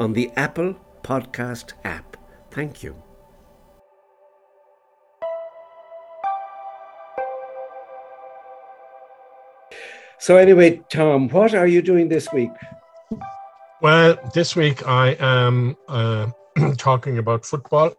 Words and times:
on 0.00 0.14
the 0.14 0.30
Apple 0.34 0.74
Podcast 1.02 1.74
app. 1.84 2.16
Thank 2.50 2.82
you. 2.82 2.96
So, 10.18 10.36
anyway, 10.36 10.82
Tom, 10.90 11.28
what 11.28 11.54
are 11.54 11.66
you 11.66 11.82
doing 11.82 12.08
this 12.08 12.32
week? 12.32 12.50
Well, 13.80 14.18
this 14.34 14.56
week 14.56 14.86
I 14.86 15.16
am 15.20 15.76
uh, 15.88 16.30
talking 16.76 17.18
about 17.18 17.46
football, 17.46 17.92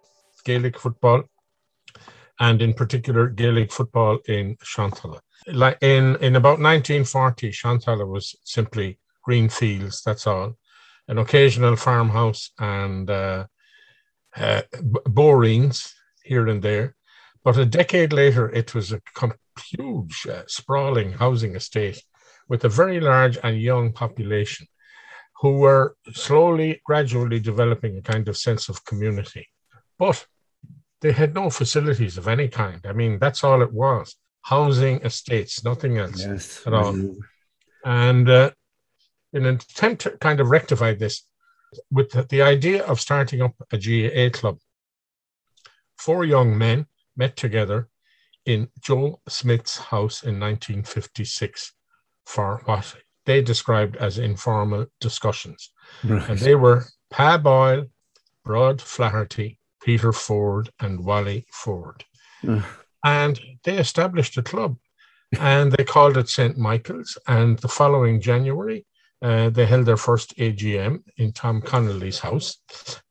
Gaelic 0.44 0.80
football, 0.80 1.24
and 2.40 2.62
in 2.62 2.74
particular 2.74 3.28
Gaelic 3.28 3.72
football 3.72 4.20
in 4.28 4.56
Shantalla. 4.58 5.20
Like 5.48 5.78
in, 5.82 6.16
in 6.18 6.36
about 6.36 6.60
1940, 6.60 7.52
Shantalla 7.52 8.08
was 8.08 8.36
simply 8.44 9.00
green 9.24 9.50
fields, 9.50 10.04
that's 10.04 10.28
all 10.28 10.56
an 11.12 11.18
occasional 11.18 11.76
farmhouse 11.76 12.52
and 12.58 13.10
uh, 13.10 13.46
uh, 14.38 14.62
borings 15.06 15.94
here 16.24 16.48
and 16.48 16.62
there. 16.64 16.96
But 17.44 17.58
a 17.58 17.66
decade 17.66 18.14
later, 18.14 18.50
it 18.50 18.74
was 18.74 18.94
a 18.94 19.02
huge, 19.72 20.26
uh, 20.26 20.44
sprawling 20.48 21.12
housing 21.12 21.54
estate 21.56 22.02
with 22.48 22.64
a 22.64 22.70
very 22.70 23.02
large 23.02 23.38
and 23.44 23.60
young 23.60 23.92
population 23.92 24.68
who 25.42 25.52
were 25.58 25.96
slowly, 26.14 26.82
gradually 26.86 27.40
developing 27.40 27.98
a 27.98 28.02
kind 28.14 28.30
of 28.30 28.38
sense 28.38 28.70
of 28.70 28.86
community. 28.86 29.50
But 30.00 30.26
they 31.02 31.12
had 31.12 31.34
no 31.34 31.50
facilities 31.50 32.18
of 32.18 32.30
any 32.30 32.48
kind. 32.48 32.80
I 32.86 32.94
mean, 32.94 33.20
that's 33.20 33.44
all 33.44 33.62
it 33.62 33.74
was 33.74 34.16
housing 34.44 35.02
estates, 35.02 35.64
nothing 35.64 35.98
else 35.98 36.22
yes. 36.26 36.66
at 36.66 36.74
all. 36.74 36.94
Mm-hmm. 36.94 37.20
And 37.84 38.30
uh, 38.30 38.52
in 39.34 39.46
an 39.46 39.56
attempt 39.56 40.04
to 40.04 40.12
kind 40.18 40.40
of 40.40 40.50
rectify 40.50 40.94
this, 40.94 41.24
with 41.90 42.12
the, 42.12 42.24
the 42.24 42.42
idea 42.42 42.84
of 42.84 43.00
starting 43.00 43.42
up 43.42 43.54
a 43.72 43.78
GAA 43.78 44.38
club, 44.38 44.58
four 45.98 46.26
young 46.26 46.58
men 46.58 46.88
met 47.16 47.36
together 47.36 47.88
in 48.46 48.68
Joel 48.82 49.22
Smith's 49.28 49.78
house 49.78 50.24
in 50.24 50.40
1956 50.40 51.74
for 52.26 52.62
what 52.66 52.96
they 53.26 53.42
described 53.42 53.96
as 53.98 54.18
informal 54.18 54.88
discussions. 55.00 55.72
Right. 56.04 56.28
And 56.30 56.40
they 56.40 56.56
were 56.56 56.86
Pa 57.10 57.38
Boyle, 57.38 57.86
Brod 58.44 58.82
Flaherty, 58.82 59.60
Peter 59.84 60.12
Ford, 60.12 60.70
and 60.80 61.06
Wally 61.06 61.46
Ford. 61.52 62.04
Uh. 62.48 62.62
And 63.04 63.40
they 63.64 63.78
established 63.78 64.38
a 64.38 64.44
club 64.44 64.78
and 65.40 65.72
they 65.72 65.84
called 65.84 66.18
it 66.18 66.30
St. 66.30 66.58
Michael's. 66.58 67.18
And 67.28 67.58
the 67.60 67.68
following 67.68 68.22
January, 68.22 68.86
uh, 69.22 69.50
they 69.50 69.66
held 69.66 69.86
their 69.86 69.98
first 69.98 70.36
AGM 70.38 71.04
in 71.18 71.32
Tom 71.32 71.62
Connolly's 71.62 72.20
house 72.20 72.58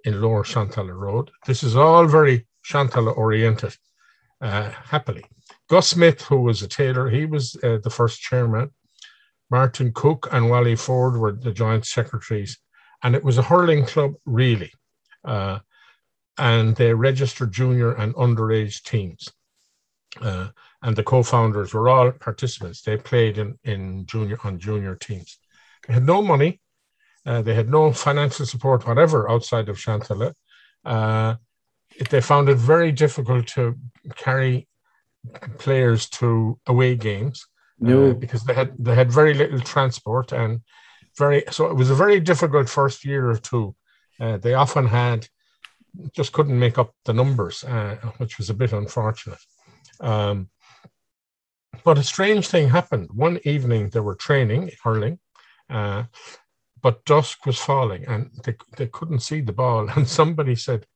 in 0.04 0.20
Lower 0.20 0.42
Shantalla 0.42 0.94
Road. 0.94 1.30
This 1.46 1.62
is 1.62 1.76
all 1.76 2.06
very 2.06 2.46
Shantalla 2.64 3.16
oriented, 3.16 3.76
uh, 4.40 4.70
happily. 4.70 5.24
Gus 5.68 5.88
Smith, 5.88 6.22
who 6.22 6.40
was 6.40 6.62
a 6.62 6.68
tailor, 6.68 7.08
he 7.08 7.26
was 7.26 7.56
uh, 7.62 7.78
the 7.82 7.90
first 7.90 8.20
chairman. 8.20 8.70
Martin 9.50 9.92
Cook 9.92 10.28
and 10.32 10.50
Wally 10.50 10.76
Ford 10.76 11.16
were 11.16 11.32
the 11.32 11.52
joint 11.52 11.86
secretaries. 11.86 12.58
And 13.02 13.14
it 13.14 13.24
was 13.24 13.38
a 13.38 13.42
hurling 13.42 13.86
club, 13.86 14.14
really. 14.26 14.72
Uh, 15.24 15.60
and 16.38 16.74
they 16.76 16.92
registered 16.92 17.52
junior 17.52 17.92
and 17.92 18.14
underage 18.14 18.82
teams. 18.82 19.28
Uh, 20.20 20.48
and 20.82 20.96
the 20.96 21.02
co-founders 21.02 21.72
were 21.72 21.88
all 21.88 22.10
participants. 22.10 22.82
They 22.82 22.96
played 22.96 23.38
in, 23.38 23.58
in 23.64 24.06
junior 24.06 24.38
on 24.44 24.58
junior 24.58 24.96
teams. 24.96 25.38
Had 25.90 26.06
no 26.06 26.22
money. 26.22 26.60
Uh, 27.26 27.42
they 27.42 27.54
had 27.54 27.68
no 27.68 27.92
financial 27.92 28.46
support, 28.46 28.86
whatever, 28.86 29.30
outside 29.30 29.68
of 29.68 29.76
Shantalla. 29.76 30.32
Uh, 30.84 31.34
they 32.08 32.20
found 32.20 32.48
it 32.48 32.56
very 32.56 32.92
difficult 32.92 33.46
to 33.48 33.76
carry 34.16 34.68
players 35.58 36.08
to 36.08 36.58
away 36.66 36.96
games 36.96 37.46
uh, 38.10 38.14
because 38.14 38.42
they 38.44 38.54
had 38.54 38.72
they 38.78 38.94
had 38.94 39.12
very 39.12 39.34
little 39.34 39.60
transport 39.60 40.32
and 40.32 40.60
very 41.18 41.42
so 41.50 41.66
it 41.66 41.74
was 41.74 41.90
a 41.90 41.94
very 41.94 42.20
difficult 42.20 42.68
first 42.68 43.04
year 43.04 43.30
or 43.30 43.36
two. 43.36 43.74
Uh, 44.18 44.36
they 44.38 44.54
often 44.54 44.86
had 44.86 45.28
just 46.12 46.32
couldn't 46.32 46.58
make 46.58 46.78
up 46.78 46.94
the 47.04 47.12
numbers, 47.12 47.64
uh, 47.64 47.96
which 48.18 48.38
was 48.38 48.48
a 48.48 48.54
bit 48.54 48.72
unfortunate. 48.72 49.40
Um, 50.00 50.48
but 51.84 51.98
a 51.98 52.02
strange 52.02 52.48
thing 52.48 52.68
happened. 52.68 53.08
One 53.12 53.40
evening 53.44 53.90
they 53.90 54.00
were 54.00 54.14
training 54.14 54.70
hurling, 54.82 55.18
uh, 55.70 56.04
but 56.82 57.04
dusk 57.04 57.46
was 57.46 57.58
falling 57.58 58.06
and 58.06 58.30
they, 58.44 58.54
they 58.76 58.86
couldn't 58.86 59.20
see 59.20 59.40
the 59.40 59.52
ball. 59.52 59.88
And 59.96 60.08
somebody 60.08 60.54
said, 60.54 60.86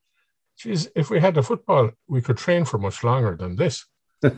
Geez, 0.56 0.88
if 0.94 1.10
we 1.10 1.20
had 1.20 1.36
a 1.36 1.42
football, 1.42 1.90
we 2.06 2.22
could 2.22 2.36
train 2.36 2.64
for 2.64 2.78
much 2.78 3.02
longer 3.02 3.36
than 3.36 3.56
this. 3.56 3.84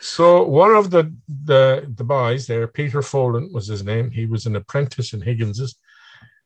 so 0.00 0.44
one 0.44 0.74
of 0.74 0.90
the, 0.90 1.14
the 1.28 1.92
the 1.94 2.04
boys 2.04 2.46
there, 2.46 2.66
Peter 2.66 3.02
Folan 3.02 3.52
was 3.52 3.66
his 3.66 3.84
name. 3.84 4.10
He 4.10 4.24
was 4.24 4.46
an 4.46 4.56
apprentice 4.56 5.12
in 5.12 5.20
Higgins's. 5.20 5.76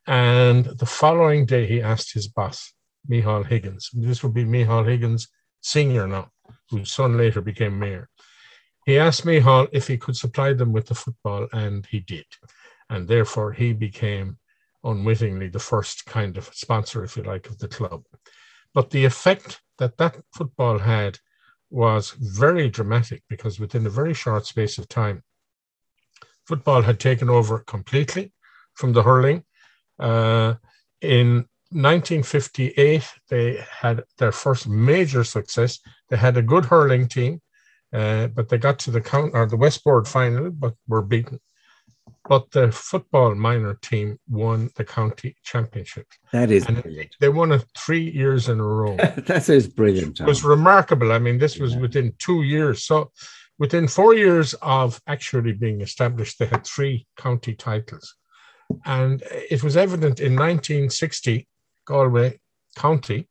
And 0.08 0.64
the 0.64 0.86
following 0.86 1.46
day, 1.46 1.66
he 1.66 1.80
asked 1.80 2.12
his 2.12 2.26
boss, 2.26 2.72
Mihal 3.08 3.44
Higgins. 3.44 3.90
This 3.92 4.24
would 4.24 4.34
be 4.34 4.44
Mihal 4.44 4.84
Higgins, 4.84 5.28
senior 5.60 6.08
now, 6.08 6.30
whose 6.70 6.92
son 6.92 7.16
later 7.16 7.40
became 7.40 7.78
mayor. 7.78 8.08
He 8.86 8.98
asked 8.98 9.24
Mihal 9.24 9.68
if 9.72 9.86
he 9.86 9.98
could 9.98 10.16
supply 10.16 10.52
them 10.52 10.72
with 10.72 10.86
the 10.86 10.94
football, 10.94 11.46
and 11.52 11.86
he 11.86 12.00
did 12.00 12.26
and 12.90 13.08
therefore 13.08 13.52
he 13.52 13.72
became 13.72 14.38
unwittingly 14.84 15.48
the 15.48 15.58
first 15.58 16.06
kind 16.06 16.36
of 16.36 16.50
sponsor, 16.54 17.02
if 17.04 17.16
you 17.16 17.22
like, 17.22 17.46
of 17.48 17.58
the 17.58 17.68
club. 17.68 18.04
But 18.72 18.90
the 18.90 19.04
effect 19.04 19.60
that 19.78 19.96
that 19.98 20.16
football 20.32 20.78
had 20.78 21.18
was 21.70 22.10
very 22.10 22.68
dramatic 22.70 23.22
because 23.28 23.58
within 23.58 23.86
a 23.86 23.90
very 23.90 24.14
short 24.14 24.46
space 24.46 24.78
of 24.78 24.88
time, 24.88 25.22
football 26.46 26.82
had 26.82 27.00
taken 27.00 27.28
over 27.28 27.58
completely 27.60 28.32
from 28.74 28.92
the 28.92 29.02
hurling. 29.02 29.42
Uh, 29.98 30.54
in 31.00 31.46
1958, 31.70 33.04
they 33.28 33.64
had 33.80 34.04
their 34.18 34.32
first 34.32 34.68
major 34.68 35.24
success. 35.24 35.80
They 36.08 36.16
had 36.16 36.36
a 36.36 36.42
good 36.42 36.66
hurling 36.66 37.08
team, 37.08 37.40
uh, 37.92 38.28
but 38.28 38.48
they 38.48 38.58
got 38.58 38.78
to 38.80 38.90
the 38.92 39.00
count 39.00 39.32
or 39.34 39.46
the 39.46 39.56
Westboard 39.56 40.06
final, 40.06 40.50
but 40.50 40.74
were 40.86 41.02
beaten 41.02 41.40
but 42.28 42.50
the 42.50 42.72
football 42.72 43.34
minor 43.34 43.74
team 43.74 44.18
won 44.28 44.70
the 44.76 44.84
county 44.84 45.36
championship. 45.44 46.06
That 46.32 46.50
is 46.50 46.66
and 46.66 46.82
brilliant. 46.82 47.16
They 47.20 47.28
won 47.28 47.52
it 47.52 47.64
three 47.76 48.10
years 48.10 48.48
in 48.48 48.58
a 48.58 48.64
row. 48.64 48.96
that 49.16 49.48
is 49.48 49.68
brilliant. 49.68 50.16
Tom. 50.16 50.26
It 50.26 50.28
was 50.28 50.44
remarkable. 50.44 51.12
I 51.12 51.18
mean, 51.18 51.38
this 51.38 51.58
was 51.58 51.74
yeah. 51.74 51.80
within 51.80 52.14
two 52.18 52.42
years. 52.42 52.84
So 52.84 53.12
within 53.58 53.88
four 53.88 54.14
years 54.14 54.54
of 54.62 55.00
actually 55.06 55.52
being 55.52 55.80
established, 55.80 56.38
they 56.38 56.46
had 56.46 56.66
three 56.66 57.06
county 57.16 57.54
titles. 57.54 58.14
And 58.84 59.22
it 59.30 59.62
was 59.62 59.76
evident 59.76 60.18
in 60.18 60.34
1960, 60.34 61.46
Galway 61.84 62.40
County 62.74 63.28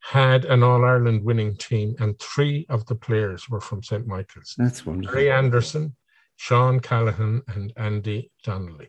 had 0.00 0.44
an 0.44 0.62
All 0.62 0.84
Ireland 0.84 1.24
winning 1.24 1.56
team, 1.56 1.94
and 1.98 2.18
three 2.18 2.66
of 2.68 2.84
the 2.86 2.94
players 2.94 3.48
were 3.48 3.60
from 3.60 3.82
St. 3.82 4.06
Michael's. 4.06 4.54
That's 4.58 4.84
wonderful. 4.84 5.16
Ray 5.16 5.30
Anderson, 5.30 5.96
Sean 6.36 6.80
Callahan, 6.80 7.42
and 7.48 7.72
Andy 7.76 8.30
Donnelly. 8.42 8.88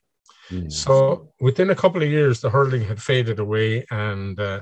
Yes. 0.51 0.77
So 0.77 1.31
within 1.39 1.69
a 1.69 1.75
couple 1.75 2.03
of 2.03 2.09
years, 2.09 2.41
the 2.41 2.49
hurling 2.49 2.83
had 2.83 3.01
faded 3.01 3.39
away, 3.39 3.85
and 3.89 4.39
uh, 4.39 4.61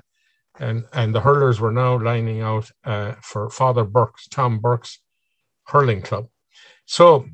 and 0.60 0.86
and 0.94 1.14
the 1.14 1.22
hurlers 1.22 1.60
were 1.60 1.72
now 1.72 2.00
lining 2.00 2.42
out 2.42 2.70
uh, 2.86 3.14
for 3.22 3.50
Father 3.50 3.84
Burke's 3.84 4.28
Tom 4.28 4.60
Burke's 4.60 5.00
hurling 5.66 6.02
club. 6.02 6.28
So 6.86 7.26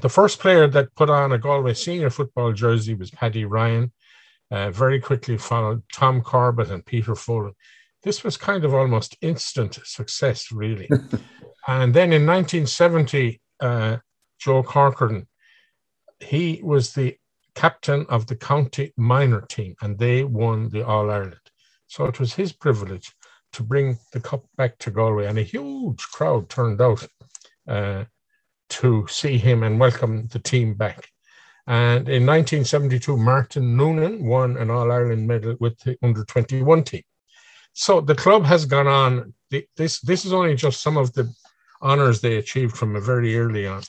the 0.00 0.08
first 0.08 0.38
player 0.38 0.68
that 0.68 0.94
put 0.94 1.10
on 1.10 1.32
a 1.32 1.38
Galway 1.38 1.74
senior 1.74 2.10
football 2.10 2.52
jersey 2.52 2.94
was 2.94 3.10
Paddy 3.10 3.44
Ryan. 3.44 3.92
Uh, 4.50 4.70
very 4.70 4.98
quickly 4.98 5.36
followed 5.36 5.82
Tom 5.92 6.22
Corbett 6.22 6.70
and 6.70 6.84
Peter 6.84 7.14
Foley. 7.14 7.52
This 8.02 8.24
was 8.24 8.38
kind 8.38 8.64
of 8.64 8.72
almost 8.72 9.16
instant 9.20 9.78
success, 9.84 10.50
really. 10.50 10.88
and 11.68 11.92
then 11.92 12.14
in 12.14 12.24
1970, 12.24 13.42
uh, 13.60 13.98
Joe 14.38 14.62
Corcoran, 14.62 15.26
he 16.20 16.60
was 16.62 16.92
the 16.92 17.16
captain 17.54 18.06
of 18.08 18.26
the 18.26 18.36
county 18.36 18.92
minor 18.96 19.40
team 19.42 19.74
and 19.82 19.98
they 19.98 20.24
won 20.24 20.68
the 20.68 20.86
All 20.86 21.10
Ireland. 21.10 21.50
So 21.86 22.04
it 22.04 22.20
was 22.20 22.34
his 22.34 22.52
privilege 22.52 23.12
to 23.52 23.62
bring 23.62 23.98
the 24.12 24.20
cup 24.20 24.44
back 24.56 24.78
to 24.78 24.90
Galway, 24.90 25.26
and 25.26 25.38
a 25.38 25.42
huge 25.42 26.02
crowd 26.12 26.48
turned 26.48 26.80
out 26.80 27.06
uh, 27.66 28.04
to 28.68 29.06
see 29.08 29.38
him 29.38 29.62
and 29.62 29.80
welcome 29.80 30.28
the 30.28 30.38
team 30.38 30.74
back. 30.74 31.08
And 31.66 32.08
in 32.08 32.24
1972, 32.26 33.16
Martin 33.16 33.76
Noonan 33.76 34.24
won 34.24 34.56
an 34.56 34.70
All 34.70 34.90
Ireland 34.92 35.26
medal 35.26 35.56
with 35.60 35.78
the 35.80 35.96
under 36.02 36.24
21 36.24 36.84
team. 36.84 37.02
So 37.72 38.00
the 38.00 38.14
club 38.14 38.44
has 38.44 38.64
gone 38.64 38.86
on. 38.86 39.34
This 39.76 40.00
this 40.00 40.24
is 40.24 40.32
only 40.32 40.54
just 40.54 40.82
some 40.82 40.96
of 40.96 41.12
the 41.12 41.32
honours 41.82 42.20
they 42.20 42.36
achieved 42.36 42.76
from 42.76 42.96
a 42.96 43.00
very 43.00 43.38
early 43.38 43.66
on, 43.66 43.82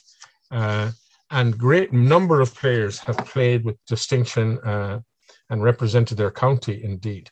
uh, 0.50 0.90
and 1.30 1.58
great 1.58 1.92
number 1.92 2.40
of 2.40 2.54
players 2.54 2.98
have 3.00 3.16
played 3.18 3.64
with 3.64 3.76
distinction 3.86 4.58
uh, 4.60 5.00
and 5.48 5.62
represented 5.62 6.18
their 6.18 6.30
county. 6.30 6.82
Indeed, 6.82 7.30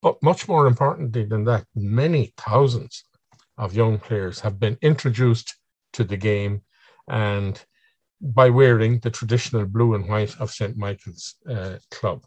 but 0.00 0.22
much 0.22 0.48
more 0.48 0.66
importantly 0.66 1.24
than 1.24 1.44
that, 1.44 1.64
many 1.74 2.32
thousands 2.36 3.04
of 3.58 3.74
young 3.74 3.98
players 3.98 4.40
have 4.40 4.58
been 4.58 4.78
introduced 4.82 5.54
to 5.92 6.04
the 6.04 6.16
game 6.16 6.62
and 7.08 7.64
by 8.20 8.50
wearing 8.50 9.00
the 9.00 9.10
traditional 9.10 9.66
blue 9.66 9.94
and 9.94 10.08
white 10.08 10.38
of 10.40 10.50
St. 10.50 10.76
Michael's 10.76 11.34
uh, 11.48 11.76
Club. 11.90 12.24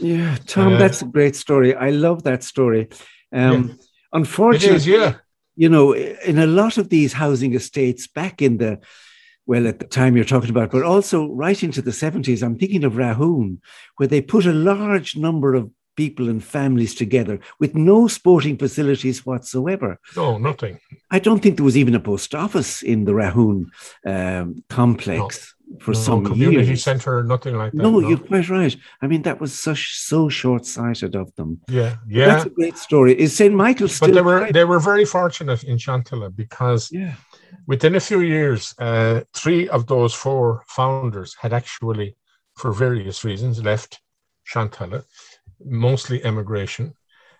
Yeah, 0.00 0.36
Tom, 0.46 0.74
uh, 0.74 0.78
that's 0.78 1.02
a 1.02 1.06
great 1.06 1.36
story. 1.36 1.74
I 1.74 1.90
love 1.90 2.22
that 2.24 2.42
story. 2.42 2.88
Um, 3.32 3.68
yeah. 3.68 3.74
Unfortunately, 4.12 4.76
is, 4.76 4.86
yeah. 4.86 5.16
you 5.56 5.68
know, 5.68 5.92
in 5.94 6.38
a 6.38 6.46
lot 6.46 6.78
of 6.78 6.88
these 6.88 7.12
housing 7.12 7.54
estates 7.54 8.06
back 8.06 8.40
in 8.40 8.58
the, 8.58 8.80
well, 9.46 9.66
at 9.66 9.78
the 9.78 9.86
time 9.86 10.16
you're 10.16 10.24
talking 10.24 10.50
about, 10.50 10.70
but 10.70 10.82
also 10.82 11.28
right 11.28 11.62
into 11.62 11.82
the 11.82 11.90
70s, 11.90 12.42
I'm 12.42 12.58
thinking 12.58 12.84
of 12.84 12.94
Rahoon, 12.94 13.58
where 13.96 14.08
they 14.08 14.20
put 14.20 14.46
a 14.46 14.52
large 14.52 15.16
number 15.16 15.54
of 15.54 15.70
people 15.96 16.28
and 16.28 16.42
families 16.42 16.94
together 16.94 17.38
with 17.60 17.74
no 17.74 18.08
sporting 18.08 18.56
facilities 18.56 19.24
whatsoever. 19.24 19.98
No, 20.16 20.38
nothing. 20.38 20.78
I 21.10 21.18
don't 21.18 21.40
think 21.40 21.56
there 21.56 21.64
was 21.64 21.76
even 21.76 21.94
a 21.94 22.00
post 22.00 22.34
office 22.34 22.82
in 22.82 23.04
the 23.04 23.12
Rahoon 23.12 23.66
um, 24.04 24.64
complex 24.68 25.54
no. 25.68 25.78
for 25.78 25.92
no, 25.92 25.98
some 25.98 26.24
community 26.24 26.66
years. 26.68 26.82
centre, 26.82 27.22
nothing 27.22 27.56
like 27.56 27.72
that. 27.72 27.78
No, 27.78 27.90
no, 27.90 28.08
you're 28.08 28.18
quite 28.18 28.48
right. 28.48 28.76
I 29.02 29.06
mean, 29.06 29.22
that 29.22 29.40
was 29.40 29.58
such 29.58 29.94
so 29.96 30.28
short 30.28 30.66
sighted 30.66 31.14
of 31.14 31.34
them. 31.36 31.60
Yeah, 31.68 31.96
yeah. 32.08 32.26
But 32.26 32.32
that's 32.32 32.46
a 32.46 32.50
great 32.50 32.78
story. 32.78 33.18
Is 33.18 33.36
St. 33.36 33.54
Michael's 33.54 34.00
But 34.00 34.14
they 34.14 34.22
were 34.22 34.50
they 34.52 34.64
were 34.64 34.80
very 34.80 35.04
fortunate 35.04 35.62
in 35.64 35.76
Shantalla 35.76 36.34
because 36.34 36.90
yeah. 36.90 37.14
Within 37.66 37.94
a 37.94 38.00
few 38.00 38.20
years, 38.20 38.74
uh, 38.78 39.22
three 39.34 39.68
of 39.68 39.86
those 39.86 40.14
four 40.14 40.62
founders 40.68 41.34
had 41.40 41.52
actually, 41.52 42.16
for 42.56 42.72
various 42.72 43.24
reasons, 43.24 43.62
left 43.62 44.00
Shantalla 44.50 45.04
mostly 45.64 46.24
emigration, 46.24 46.94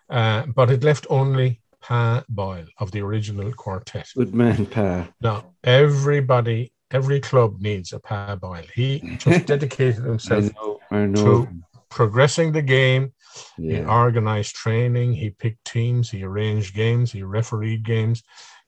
uh, 0.09 0.45
but 0.47 0.71
it 0.71 0.83
left 0.83 1.05
only 1.09 1.61
Pa 1.81 2.23
Boyle 2.29 2.65
of 2.79 2.91
the 2.91 3.01
original 3.01 3.51
quartet. 3.53 4.09
Good 4.15 4.33
man, 4.33 4.65
Pa. 4.65 5.07
Now, 5.21 5.53
everybody, 5.63 6.73
every 6.91 7.19
club 7.19 7.61
needs 7.61 7.93
a 7.93 7.99
Pa 7.99 8.35
Boyle. 8.35 8.65
He 8.73 9.17
just 9.17 9.45
dedicated 9.53 10.03
himself 10.03 10.45
I 10.45 10.65
know, 10.65 10.79
I 10.91 11.05
know. 11.05 11.45
to 11.45 11.47
progressing 11.89 12.51
the 12.51 12.61
game. 12.61 13.13
Yeah. 13.57 13.79
He 13.79 13.85
organized 13.85 14.55
training, 14.55 15.13
he 15.13 15.29
picked 15.29 15.65
teams, 15.65 16.09
he 16.09 16.23
arranged 16.23 16.73
games, 16.73 17.11
he 17.11 17.21
refereed 17.21 17.83
games, 17.83 18.23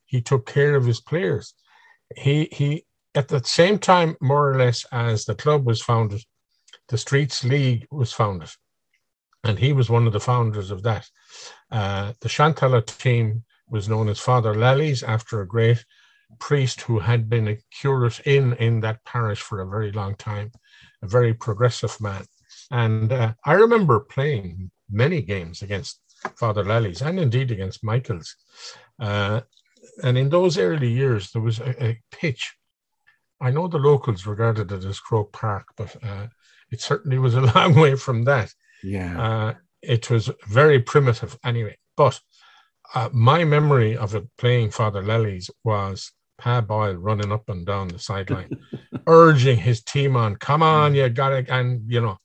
he 0.08 0.22
took 0.22 0.46
care 0.46 0.76
of 0.76 0.86
his 0.86 1.00
players. 1.00 1.54
He 2.16 2.50
he 2.52 2.86
at 3.16 3.28
the 3.28 3.44
same 3.44 3.80
time, 3.80 4.16
more 4.22 4.52
or 4.52 4.58
less, 4.58 4.86
as 4.92 5.26
the 5.26 5.36
club 5.36 5.66
was 5.66 5.82
founded, 5.82 6.22
the 6.90 6.98
Streets 6.98 7.44
League 7.44 7.88
was 7.92 8.14
founded 8.14 8.50
and 9.48 9.58
he 9.58 9.74
was 9.74 9.90
one 9.90 10.08
of 10.08 10.14
the 10.14 10.20
founders 10.20 10.72
of 10.72 10.84
that. 10.84 11.10
Uh, 11.72 12.14
the 12.22 12.30
Shantalla 12.30 12.86
team 12.86 13.44
was 13.70 13.90
known 13.90 14.10
as 14.10 14.20
Father 14.20 14.54
Lally's 14.54 15.04
after 15.04 15.42
a 15.42 15.48
great 15.48 15.84
priest 16.40 16.82
who 16.82 17.00
had 17.00 17.30
been 17.30 17.48
a 17.48 17.58
curate 17.72 18.20
in, 18.22 18.54
in 18.54 18.82
that 18.82 19.04
parish 19.06 19.42
for 19.42 19.62
a 19.62 19.68
very 19.68 19.92
long 19.92 20.16
time, 20.16 20.52
a 21.02 21.08
very 21.08 21.34
progressive 21.34 22.00
man. 22.02 22.26
And 22.72 23.12
uh, 23.12 23.34
I 23.46 23.54
remember 23.54 24.00
playing 24.02 24.72
many 24.90 25.22
games 25.22 25.62
against 25.62 26.02
Father 26.38 26.64
Lally's 26.64 27.02
and 27.02 27.20
indeed 27.20 27.52
against 27.52 27.84
Michael's. 27.84 28.36
Uh, 29.00 29.42
and 30.04 30.18
in 30.18 30.30
those 30.30 30.58
early 30.58 30.90
years, 30.92 31.32
there 31.32 31.42
was 31.42 31.60
a, 31.60 31.84
a, 31.84 32.02
pitch. 32.12 32.56
I 33.40 33.52
know 33.52 33.68
the 33.68 33.78
locals 33.78 34.26
regarded 34.26 34.72
it 34.72 34.84
as 34.84 35.00
Croke 35.00 35.32
Park, 35.32 35.68
but 35.76 35.96
uh, 36.04 36.28
it 36.72 36.82
certainly 36.82 37.18
was 37.18 37.36
a 37.36 37.42
long 37.56 37.76
way 37.76 37.96
from 37.96 38.24
that. 38.26 38.54
Yeah. 38.84 39.22
Uh, 39.22 39.54
it 39.82 40.10
was 40.10 40.30
very 40.48 40.80
primitive 40.80 41.38
anyway. 41.44 41.78
But 41.96 42.20
uh, 42.94 43.10
my 43.12 43.44
memory 43.44 43.98
of 43.98 44.16
it 44.16 44.28
playing 44.38 44.72
Father 44.72 45.04
Lally's 45.04 45.50
was 45.64 46.12
Pa 46.38 46.62
Boyle 46.62 46.96
running 46.96 47.32
up 47.32 47.50
and 47.50 47.66
down 47.66 47.90
the 47.90 48.00
sideline, 48.00 48.50
urging 49.08 49.58
his 49.58 49.84
team 49.84 50.16
on, 50.16 50.36
come 50.36 50.64
on, 50.64 50.94
you 50.94 51.10
got 51.10 51.34
it. 51.34 51.50
And, 51.50 51.92
you 51.92 52.02
know, 52.02 52.18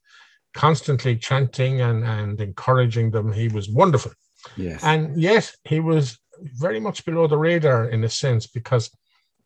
constantly 0.55 1.17
chanting 1.17 1.81
and, 1.81 2.05
and 2.05 2.41
encouraging 2.41 3.11
them. 3.11 3.33
He 3.33 3.49
was 3.49 3.69
wonderful. 3.69 4.13
Yes. 4.57 4.83
And 4.83 5.21
yet 5.21 5.55
he 5.65 5.81
was 5.81 6.19
very 6.41 6.81
much 6.81 7.05
below 7.05 7.27
the 7.27 7.39
radar 7.39 7.89
in 7.89 8.05
a 8.05 8.09
sense, 8.09 8.47
because 8.47 8.91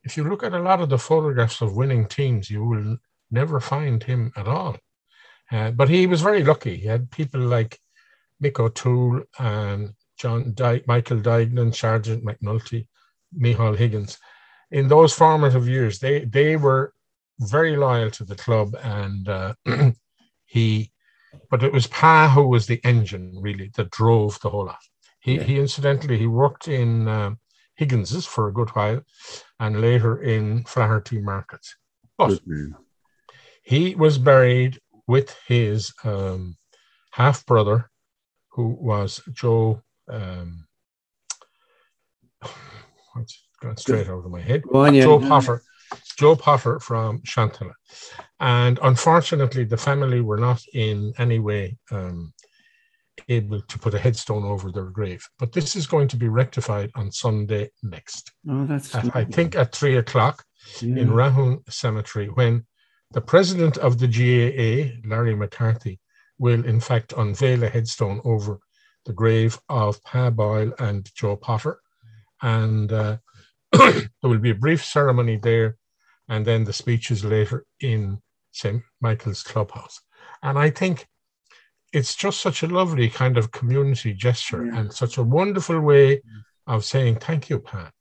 if 0.04 0.16
you 0.16 0.24
look 0.24 0.42
at 0.42 0.54
a 0.54 0.62
lot 0.62 0.80
of 0.80 0.88
the 0.88 0.98
photographs 0.98 1.60
of 1.60 1.76
winning 1.76 2.06
teams, 2.06 2.50
you 2.50 2.64
will 2.64 2.96
never 3.30 3.60
find 3.60 4.02
him 4.02 4.32
at 4.36 4.46
all. 4.46 4.76
Uh, 5.50 5.70
but 5.70 5.88
he 5.88 6.06
was 6.06 6.22
very 6.22 6.42
lucky. 6.42 6.76
He 6.76 6.86
had 6.86 7.10
people 7.10 7.40
like 7.40 7.78
Mick 8.42 8.58
O'Toole 8.58 9.22
and 9.38 9.94
John 10.18 10.52
Di- 10.54 10.82
Michael 10.86 11.18
Dignan, 11.20 11.74
Sergeant 11.74 12.24
McNulty, 12.24 12.88
Michael 13.32 13.74
Higgins. 13.74 14.18
In 14.70 14.88
those 14.88 15.14
formative 15.14 15.68
years, 15.68 15.98
they 15.98 16.24
they 16.24 16.56
were 16.56 16.92
very 17.38 17.76
loyal 17.76 18.10
to 18.12 18.24
the 18.24 18.34
club, 18.34 18.76
and 18.82 19.28
uh, 19.28 19.54
he. 20.46 20.92
But 21.50 21.62
it 21.62 21.72
was 21.72 21.86
Pa 21.86 22.30
who 22.34 22.48
was 22.48 22.66
the 22.66 22.80
engine 22.82 23.38
really 23.40 23.70
that 23.76 23.90
drove 23.90 24.40
the 24.40 24.50
whole 24.50 24.66
lot. 24.66 24.82
He 25.26 25.34
yeah. 25.34 25.42
he 25.42 25.58
incidentally 25.58 26.16
he 26.16 26.28
worked 26.28 26.68
in 26.68 27.08
um, 27.08 27.38
Higgins's 27.80 28.26
for 28.26 28.46
a 28.46 28.52
good 28.52 28.70
while, 28.70 29.00
and 29.58 29.80
later 29.80 30.22
in 30.22 30.62
Flaherty 30.64 31.20
Markets. 31.20 31.74
But 32.16 32.38
he 33.64 33.96
was 33.96 34.18
buried 34.18 34.78
with 35.08 35.36
his 35.48 35.92
um, 36.04 36.56
half 37.10 37.44
brother, 37.44 37.90
who 38.52 38.68
was 38.80 39.20
Joe. 39.32 39.82
Um, 40.08 40.68
what's 43.12 43.48
gone 43.60 43.76
straight 43.78 44.08
out 44.08 44.24
of 44.24 44.30
my 44.30 44.40
head? 44.40 44.62
On, 44.72 44.94
yeah. 44.94 45.02
Joe 45.02 45.18
Potter. 45.18 45.60
Joe 46.16 46.36
Potter 46.36 46.78
from 46.78 47.20
Shantalla. 47.22 47.74
And 48.38 48.78
unfortunately, 48.80 49.64
the 49.64 49.76
family 49.76 50.20
were 50.20 50.38
not 50.38 50.62
in 50.72 51.12
any 51.18 51.40
way 51.40 51.78
um, 51.90 52.32
able 53.28 53.60
to 53.60 53.78
put 53.78 53.94
a 53.94 53.98
headstone 53.98 54.44
over 54.44 54.70
their 54.70 54.90
grave. 54.90 55.26
But 55.38 55.52
this 55.52 55.76
is 55.76 55.86
going 55.86 56.08
to 56.08 56.16
be 56.16 56.28
rectified 56.28 56.90
on 56.94 57.10
Sunday 57.10 57.70
next. 57.82 58.32
Oh, 58.48 58.64
that's 58.66 58.94
at, 58.94 59.14
I 59.14 59.24
think 59.24 59.56
at 59.56 59.74
three 59.74 59.96
o'clock 59.96 60.44
yeah. 60.80 60.96
in 60.96 61.08
Rahoon 61.08 61.60
Cemetery 61.70 62.28
when 62.28 62.66
the 63.12 63.20
president 63.20 63.78
of 63.78 63.98
the 63.98 64.08
GAA, 64.08 65.08
Larry 65.08 65.34
McCarthy, 65.34 66.00
will 66.38 66.64
in 66.64 66.80
fact 66.80 67.14
unveil 67.16 67.64
a 67.64 67.68
headstone 67.68 68.20
over 68.24 68.58
the 69.06 69.12
grave 69.12 69.58
of 69.68 70.02
Pa 70.02 70.30
Boyle 70.30 70.72
and 70.78 71.08
Joe 71.14 71.36
Potter. 71.36 71.80
And 72.42 72.92
uh, 72.92 73.18
there 73.72 74.08
will 74.22 74.38
be 74.38 74.50
a 74.50 74.54
brief 74.54 74.84
ceremony 74.84 75.36
there, 75.36 75.76
and 76.28 76.44
then 76.44 76.64
the 76.64 76.72
speeches 76.72 77.24
later 77.24 77.64
in 77.80 78.20
St. 78.52 78.82
Michael's 79.00 79.42
Clubhouse. 79.42 80.00
And 80.42 80.58
I 80.58 80.70
think 80.70 81.06
it's 81.96 82.14
just 82.14 82.42
such 82.42 82.62
a 82.62 82.68
lovely 82.80 83.08
kind 83.08 83.38
of 83.38 83.50
community 83.52 84.12
gesture 84.12 84.66
yeah. 84.66 84.78
and 84.78 84.92
such 84.92 85.16
a 85.16 85.22
wonderful 85.22 85.80
way 85.80 86.16
mm. 86.16 86.22
of 86.66 86.84
saying 86.84 87.14
thank 87.16 87.48
you, 87.50 87.58
Pat. 87.58 87.92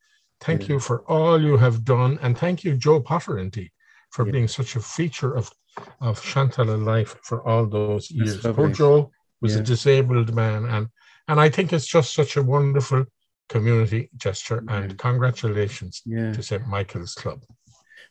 Thank 0.41 0.63
yeah. 0.63 0.73
you 0.73 0.79
for 0.79 0.97
all 1.13 1.41
you 1.41 1.55
have 1.55 1.85
done. 1.85 2.19
And 2.21 2.37
thank 2.37 2.65
you, 2.65 2.75
Joe 2.75 2.99
Potter, 2.99 3.39
indeed, 3.39 3.71
for 4.11 4.25
yeah. 4.25 4.33
being 4.33 4.49
such 4.49 4.75
a 4.75 4.81
feature 4.81 5.33
of 5.39 5.49
of 5.99 6.21
Shantalla 6.21 6.77
life 6.93 7.17
for 7.23 7.45
all 7.47 7.65
those 7.65 8.09
years. 8.09 8.41
Poor 8.41 8.69
Joe 8.69 9.11
was 9.41 9.55
a 9.55 9.63
disabled 9.73 10.33
man, 10.33 10.65
and 10.65 10.87
and 11.29 11.37
I 11.45 11.49
think 11.49 11.73
it's 11.73 11.87
just 11.87 12.13
such 12.13 12.37
a 12.37 12.43
wonderful 12.43 13.05
community 13.49 14.09
gesture. 14.25 14.63
And 14.67 14.97
congratulations 14.97 16.01
to 16.35 16.41
St 16.41 16.67
Michael's 16.67 17.15
Club. 17.15 17.39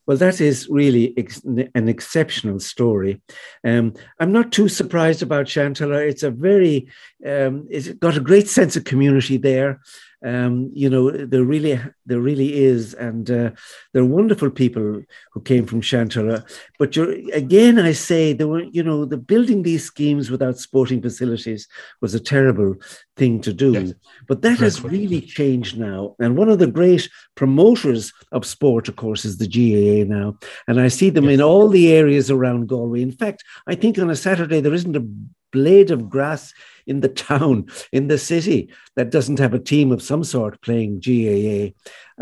Well, 0.07 0.17
that 0.19 0.41
is 0.41 0.69
really 0.69 1.15
ex- 1.17 1.43
an 1.45 1.89
exceptional 1.89 2.61
story. 2.61 3.23
Um, 3.65 3.95
I'm 4.21 4.33
not 4.33 4.53
too 4.53 4.69
surprised 4.69 5.23
about 5.23 5.47
Shantalla. 5.47 6.07
It's 6.07 6.23
a 6.23 6.31
very, 6.31 6.89
um, 7.27 7.67
it's 7.71 7.89
got 7.89 8.17
a 8.17 8.21
great 8.21 8.49
sense 8.49 8.77
of 8.77 8.85
community 8.85 9.39
there. 9.39 9.81
Um, 10.25 10.71
you 10.73 10.89
know, 10.89 11.11
there 11.11 11.45
really, 11.45 11.79
there 12.07 12.21
really 12.21 12.65
is, 12.65 12.95
and 12.95 13.31
uh, 13.31 13.51
they're 13.93 14.07
wonderful 14.07 14.51
people 14.51 15.03
who 15.33 15.41
came 15.43 15.67
from 15.67 15.83
Shantalla. 15.83 16.49
But 16.79 16.97
you're, 16.97 17.13
again, 17.35 17.79
I 17.79 17.93
say 17.93 18.33
there 18.33 18.49
were, 18.49 18.63
you 18.63 18.83
know, 18.83 19.05
the 19.05 19.19
building 19.19 19.63
these 19.63 19.85
schemes 19.85 20.31
without 20.31 20.59
sporting 20.59 21.03
facilities 21.03 21.69
was 22.01 22.15
a 22.15 22.21
terrible 22.21 22.75
thing 23.17 23.41
to 23.43 23.53
do. 23.53 23.73
Yes. 23.73 23.93
But 24.27 24.41
that 24.43 24.59
has 24.61 24.83
really 24.83 25.21
changed 25.21 25.79
now. 25.79 26.17
And 26.19 26.39
one 26.39 26.49
of 26.49 26.59
the 26.59 26.69
great 26.69 27.09
promoters 27.35 28.11
of 28.33 28.47
sport, 28.47 28.89
of 28.89 28.97
course, 28.97 29.27
is 29.27 29.37
the 29.37 29.47
GAA 29.47 30.09
now, 30.11 30.39
and 30.67 30.81
I 30.81 30.89
see 30.89 31.11
them 31.11 31.25
yes. 31.25 31.35
in 31.35 31.41
all 31.43 31.69
the 31.69 31.93
areas 31.93 32.31
around 32.31 32.69
Galway. 32.69 33.03
In 33.03 33.13
fact, 33.13 33.45
I 33.67 33.75
think 33.75 33.99
on 33.99 34.09
a 34.09 34.17
Saturday 34.17 34.61
there 34.61 34.73
isn't 34.73 34.97
a 34.97 35.07
blade 35.53 35.91
of 35.91 36.09
grass 36.11 36.53
in 36.87 37.01
the 37.01 37.09
town, 37.09 37.67
in 37.93 38.09
the 38.09 38.19
city, 38.19 38.69
that 38.97 39.11
doesn't 39.11 39.39
have 39.39 39.55
a 39.55 39.59
team 39.59 39.93
of 39.93 40.03
some 40.03 40.25
sort 40.25 40.61
playing 40.63 41.01
GAA. 41.01 41.73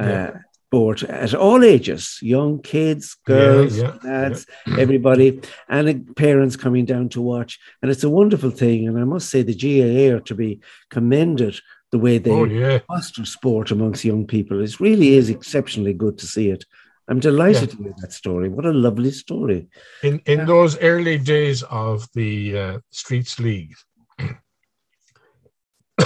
Uh, 0.00 0.08
yeah. 0.08 0.38
Sport 0.72 1.02
at 1.02 1.34
all 1.34 1.62
ages, 1.62 2.18
young 2.22 2.62
kids, 2.62 3.14
girls, 3.26 3.76
yeah, 3.76 3.98
yeah, 4.02 4.10
lads, 4.10 4.46
everybody, 4.78 5.38
and 5.68 6.16
parents 6.16 6.56
coming 6.56 6.86
down 6.86 7.10
to 7.10 7.20
watch. 7.20 7.58
And 7.82 7.90
it's 7.90 8.04
a 8.04 8.08
wonderful 8.08 8.50
thing. 8.50 8.88
And 8.88 8.98
I 8.98 9.04
must 9.04 9.28
say, 9.28 9.42
the 9.42 9.54
GAA 9.54 10.16
are 10.16 10.20
to 10.20 10.34
be 10.34 10.60
commended 10.88 11.60
the 11.90 11.98
way 11.98 12.16
they 12.16 12.30
oh, 12.30 12.44
yeah. 12.44 12.78
foster 12.88 13.26
sport 13.26 13.70
amongst 13.70 14.02
young 14.02 14.26
people. 14.26 14.64
It 14.64 14.80
really 14.80 15.14
is 15.14 15.28
exceptionally 15.28 15.92
good 15.92 16.16
to 16.16 16.26
see 16.26 16.48
it. 16.48 16.64
I'm 17.06 17.20
delighted 17.20 17.68
yeah. 17.68 17.76
to 17.76 17.82
hear 17.82 17.94
that 18.00 18.12
story. 18.14 18.48
What 18.48 18.64
a 18.64 18.72
lovely 18.72 19.10
story. 19.10 19.68
In 20.02 20.22
in 20.24 20.38
yeah. 20.38 20.44
those 20.46 20.78
early 20.78 21.18
days 21.18 21.62
of 21.64 22.08
the 22.14 22.58
uh, 22.58 22.78
Streets 22.90 23.38
League, 23.38 23.74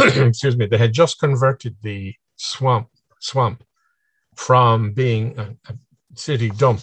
excuse 0.17 0.57
me, 0.57 0.67
they 0.67 0.79
had 0.79 0.93
just 0.93 1.19
converted 1.19 1.77
the 1.83 2.15
swamp 2.37 2.89
swamp 3.21 3.65
from 4.35 4.93
being 4.93 5.39
a, 5.39 5.57
a 5.69 5.75
city 6.15 6.51
dump 6.51 6.81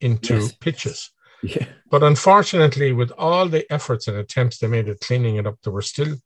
into 0.00 0.34
yes. 0.34 0.52
pitches. 0.52 1.10
Yeah. 1.42 1.66
But 1.90 2.02
unfortunately, 2.02 2.92
with 2.92 3.10
all 3.12 3.48
the 3.48 3.70
efforts 3.72 4.08
and 4.08 4.16
attempts 4.18 4.58
they 4.58 4.66
made 4.66 4.88
at 4.88 5.00
cleaning 5.00 5.36
it 5.36 5.46
up, 5.46 5.56
there 5.62 5.72
were 5.72 5.82
still 5.82 6.16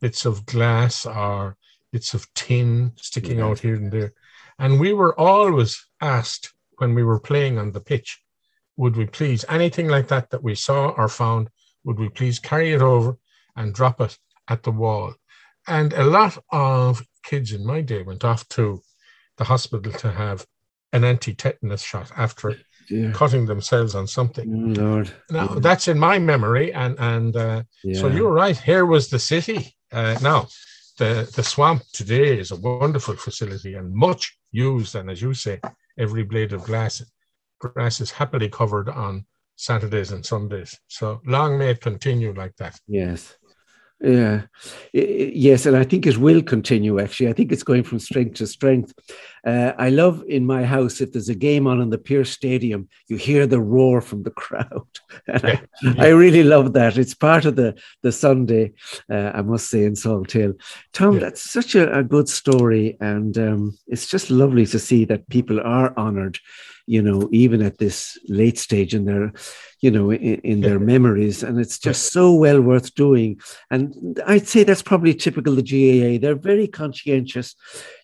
bits 0.00 0.24
of 0.24 0.46
glass 0.46 1.06
or 1.06 1.56
bits 1.92 2.14
of 2.14 2.26
tin 2.34 2.92
sticking 2.96 3.38
yeah. 3.38 3.46
out 3.46 3.58
here 3.58 3.74
and 3.74 3.92
there. 3.92 4.12
And 4.58 4.80
we 4.80 4.92
were 4.92 5.18
always 5.18 5.86
asked 6.00 6.52
when 6.78 6.94
we 6.94 7.04
were 7.04 7.20
playing 7.20 7.58
on 7.58 7.72
the 7.72 7.80
pitch, 7.80 8.20
would 8.76 8.96
we 8.96 9.06
please, 9.06 9.44
anything 9.48 9.88
like 9.88 10.08
that 10.08 10.30
that 10.30 10.42
we 10.42 10.54
saw 10.54 10.88
or 10.88 11.08
found, 11.08 11.48
would 11.84 11.98
we 11.98 12.08
please 12.08 12.38
carry 12.38 12.72
it 12.72 12.82
over 12.82 13.16
and 13.56 13.74
drop 13.74 14.00
it 14.00 14.18
at 14.48 14.62
the 14.62 14.72
wall? 14.72 15.14
And 15.66 15.92
a 15.92 16.04
lot 16.04 16.38
of 16.50 17.02
kids 17.22 17.52
in 17.52 17.64
my 17.66 17.80
day 17.80 18.02
went 18.02 18.24
off 18.24 18.48
to 18.50 18.82
the 19.36 19.44
hospital 19.44 19.92
to 19.92 20.10
have 20.10 20.46
an 20.92 21.04
anti-tetanus 21.04 21.82
shot 21.82 22.12
after 22.16 22.56
yeah. 22.88 23.10
cutting 23.12 23.46
themselves 23.46 23.94
on 23.94 24.06
something. 24.06 24.48
Mm, 24.48 24.76
Lord. 24.76 25.10
Now 25.30 25.54
yeah. 25.54 25.60
that's 25.60 25.88
in 25.88 25.98
my 25.98 26.18
memory, 26.18 26.72
and 26.72 26.96
and 26.98 27.36
uh, 27.36 27.62
yeah. 27.82 28.00
so 28.00 28.08
you're 28.08 28.32
right. 28.32 28.56
Here 28.56 28.86
was 28.86 29.08
the 29.08 29.18
city. 29.18 29.74
Uh, 29.90 30.16
now, 30.22 30.48
the 30.98 31.30
the 31.34 31.42
swamp 31.42 31.82
today 31.92 32.38
is 32.38 32.50
a 32.50 32.56
wonderful 32.56 33.16
facility 33.16 33.74
and 33.74 33.94
much 33.94 34.36
used, 34.52 34.94
and 34.94 35.10
as 35.10 35.20
you 35.20 35.34
say, 35.34 35.60
every 35.98 36.22
blade 36.22 36.52
of 36.52 36.64
glass 36.64 37.02
grass 37.58 38.00
is 38.00 38.10
happily 38.10 38.48
covered 38.48 38.88
on 38.88 39.24
Saturdays 39.56 40.12
and 40.12 40.24
Sundays. 40.24 40.78
So 40.88 41.20
long 41.26 41.58
may 41.58 41.70
it 41.70 41.80
continue 41.80 42.32
like 42.34 42.56
that. 42.56 42.78
Yes. 42.86 43.36
Yeah, 44.04 44.42
yes, 44.92 45.64
and 45.64 45.74
I 45.74 45.82
think 45.82 46.06
it 46.06 46.18
will 46.18 46.42
continue. 46.42 47.00
Actually, 47.00 47.30
I 47.30 47.32
think 47.32 47.50
it's 47.50 47.62
going 47.62 47.84
from 47.84 47.98
strength 47.98 48.34
to 48.34 48.46
strength. 48.46 48.92
Uh, 49.46 49.72
I 49.78 49.88
love 49.88 50.22
in 50.28 50.44
my 50.44 50.62
house 50.62 51.00
if 51.00 51.12
there's 51.12 51.30
a 51.30 51.34
game 51.34 51.66
on 51.66 51.80
in 51.80 51.88
the 51.88 51.96
Pearse 51.96 52.30
Stadium, 52.30 52.86
you 53.08 53.16
hear 53.16 53.46
the 53.46 53.62
roar 53.62 54.02
from 54.02 54.22
the 54.22 54.30
crowd. 54.42 54.86
I, 55.26 55.62
I, 55.98 56.08
really 56.08 56.42
love 56.42 56.74
that. 56.74 56.98
It's 56.98 57.14
part 57.14 57.46
of 57.46 57.56
the 57.56 57.80
the 58.02 58.12
Sunday, 58.12 58.72
uh, 59.10 59.30
I 59.32 59.40
must 59.40 59.70
say, 59.70 59.84
in 59.84 59.94
Salthill. 59.94 60.60
Tom, 60.92 61.14
yeah. 61.14 61.20
that's 61.20 61.50
such 61.50 61.74
a, 61.74 61.98
a, 61.98 62.02
good 62.02 62.28
story, 62.28 62.98
and 63.00 63.38
um, 63.38 63.78
it's 63.86 64.06
just 64.06 64.30
lovely 64.30 64.66
to 64.66 64.78
see 64.78 65.06
that 65.06 65.30
people 65.30 65.60
are 65.60 65.96
honoured 65.96 66.38
you 66.86 67.00
know, 67.00 67.28
even 67.32 67.62
at 67.62 67.78
this 67.78 68.18
late 68.28 68.58
stage 68.58 68.94
in 68.94 69.04
their, 69.04 69.32
you 69.80 69.90
know, 69.90 70.10
in, 70.10 70.40
in 70.40 70.60
their 70.60 70.78
memories. 70.78 71.42
And 71.42 71.58
it's 71.58 71.78
just 71.78 72.12
so 72.12 72.34
well 72.34 72.60
worth 72.60 72.94
doing. 72.94 73.40
And 73.70 74.20
I'd 74.26 74.46
say 74.46 74.64
that's 74.64 74.82
probably 74.82 75.14
typical 75.14 75.58
of 75.58 75.64
the 75.64 76.18
GAA. 76.18 76.20
They're 76.20 76.34
very 76.34 76.68
conscientious, 76.68 77.54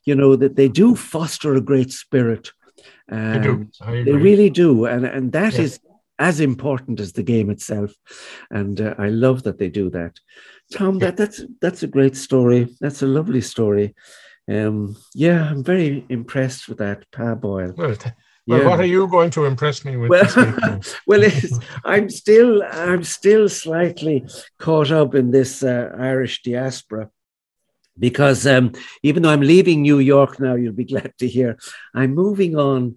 you 0.04 0.14
know, 0.14 0.36
that 0.36 0.56
they 0.56 0.68
do 0.68 0.96
foster 0.96 1.54
a 1.54 1.60
great 1.60 1.92
spirit. 1.92 2.52
they 3.38 3.40
do. 3.42 3.68
They 4.04 4.12
really 4.12 4.50
do. 4.50 4.86
And, 4.86 5.04
and 5.04 5.32
that 5.32 5.54
yeah. 5.54 5.62
is 5.62 5.80
as 6.18 6.38
important 6.38 7.00
as 7.00 7.12
the 7.12 7.22
game 7.22 7.50
itself. 7.50 7.92
And 8.50 8.80
uh, 8.80 8.94
I 8.98 9.08
love 9.08 9.42
that 9.44 9.58
they 9.58 9.68
do 9.68 9.90
that. 9.90 10.18
Tom, 10.72 10.98
that, 11.00 11.16
that's 11.16 11.42
that's 11.60 11.82
a 11.82 11.88
great 11.88 12.16
story. 12.16 12.68
That's 12.80 13.02
a 13.02 13.06
lovely 13.06 13.40
story. 13.40 13.94
Um, 14.48 14.96
yeah, 15.14 15.48
I'm 15.48 15.64
very 15.64 16.04
impressed 16.08 16.68
with 16.68 16.78
that 16.78 17.10
Pa 17.10 17.34
Boyle. 17.34 17.74
Well, 17.76 17.96
well, 18.46 18.60
yeah. 18.60 18.68
what 18.68 18.80
are 18.80 18.86
you 18.86 19.06
going 19.06 19.30
to 19.30 19.44
impress 19.44 19.84
me 19.84 19.96
with? 19.96 20.10
Well, 20.10 20.80
well 21.06 21.30
I'm 21.84 22.10
still 22.10 22.62
I'm 22.62 23.04
still 23.04 23.48
slightly 23.48 24.26
caught 24.58 24.90
up 24.90 25.14
in 25.14 25.30
this 25.30 25.62
uh, 25.62 25.92
Irish 25.98 26.42
diaspora 26.42 27.10
because 27.98 28.46
um, 28.46 28.72
even 29.02 29.22
though 29.22 29.30
I'm 29.30 29.42
leaving 29.42 29.82
New 29.82 29.98
York 29.98 30.40
now, 30.40 30.54
you'll 30.54 30.72
be 30.72 30.84
glad 30.94 31.12
to 31.18 31.28
hear 31.28 31.58
I'm 31.94 32.14
moving 32.14 32.56
on 32.56 32.96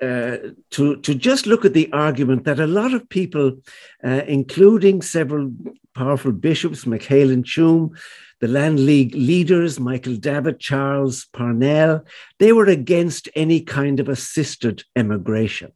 uh, 0.00 0.36
to 0.70 0.96
to 0.96 1.14
just 1.14 1.46
look 1.46 1.64
at 1.64 1.74
the 1.74 1.92
argument 1.92 2.44
that 2.44 2.60
a 2.60 2.66
lot 2.66 2.92
of 2.92 3.08
people, 3.08 3.58
uh, 4.04 4.22
including 4.26 5.02
several 5.02 5.52
powerful 5.94 6.32
bishops, 6.32 6.84
MacHale 6.84 7.42
Tuam, 7.44 7.96
the 8.40 8.48
Land 8.48 8.80
League 8.80 9.14
leaders, 9.14 9.80
Michael 9.80 10.16
Davitt, 10.16 10.58
Charles 10.58 11.26
Parnell, 11.32 12.04
they 12.38 12.52
were 12.52 12.66
against 12.66 13.28
any 13.34 13.60
kind 13.60 14.00
of 14.00 14.08
assisted 14.08 14.84
emigration. 14.94 15.72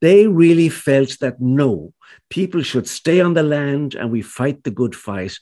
They 0.00 0.26
really 0.26 0.68
felt 0.68 1.18
that 1.20 1.40
no, 1.40 1.92
people 2.30 2.62
should 2.62 2.88
stay 2.88 3.20
on 3.20 3.34
the 3.34 3.42
land 3.42 3.94
and 3.94 4.10
we 4.10 4.22
fight 4.22 4.64
the 4.64 4.70
good 4.70 4.94
fight. 4.94 5.38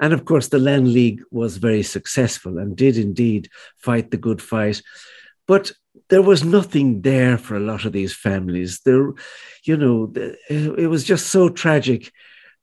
And 0.00 0.12
of 0.12 0.24
course, 0.24 0.48
the 0.48 0.58
Land 0.58 0.92
League 0.92 1.22
was 1.30 1.58
very 1.58 1.82
successful 1.82 2.58
and 2.58 2.76
did 2.76 2.96
indeed 2.96 3.50
fight 3.76 4.10
the 4.10 4.16
good 4.16 4.40
fight. 4.40 4.82
But 5.46 5.72
there 6.08 6.22
was 6.22 6.44
nothing 6.44 7.02
there 7.02 7.36
for 7.36 7.56
a 7.56 7.60
lot 7.60 7.84
of 7.84 7.92
these 7.92 8.14
families. 8.14 8.80
There, 8.80 9.12
you 9.64 9.76
know, 9.76 10.12
it 10.48 10.88
was 10.88 11.04
just 11.04 11.26
so 11.26 11.48
tragic 11.48 12.10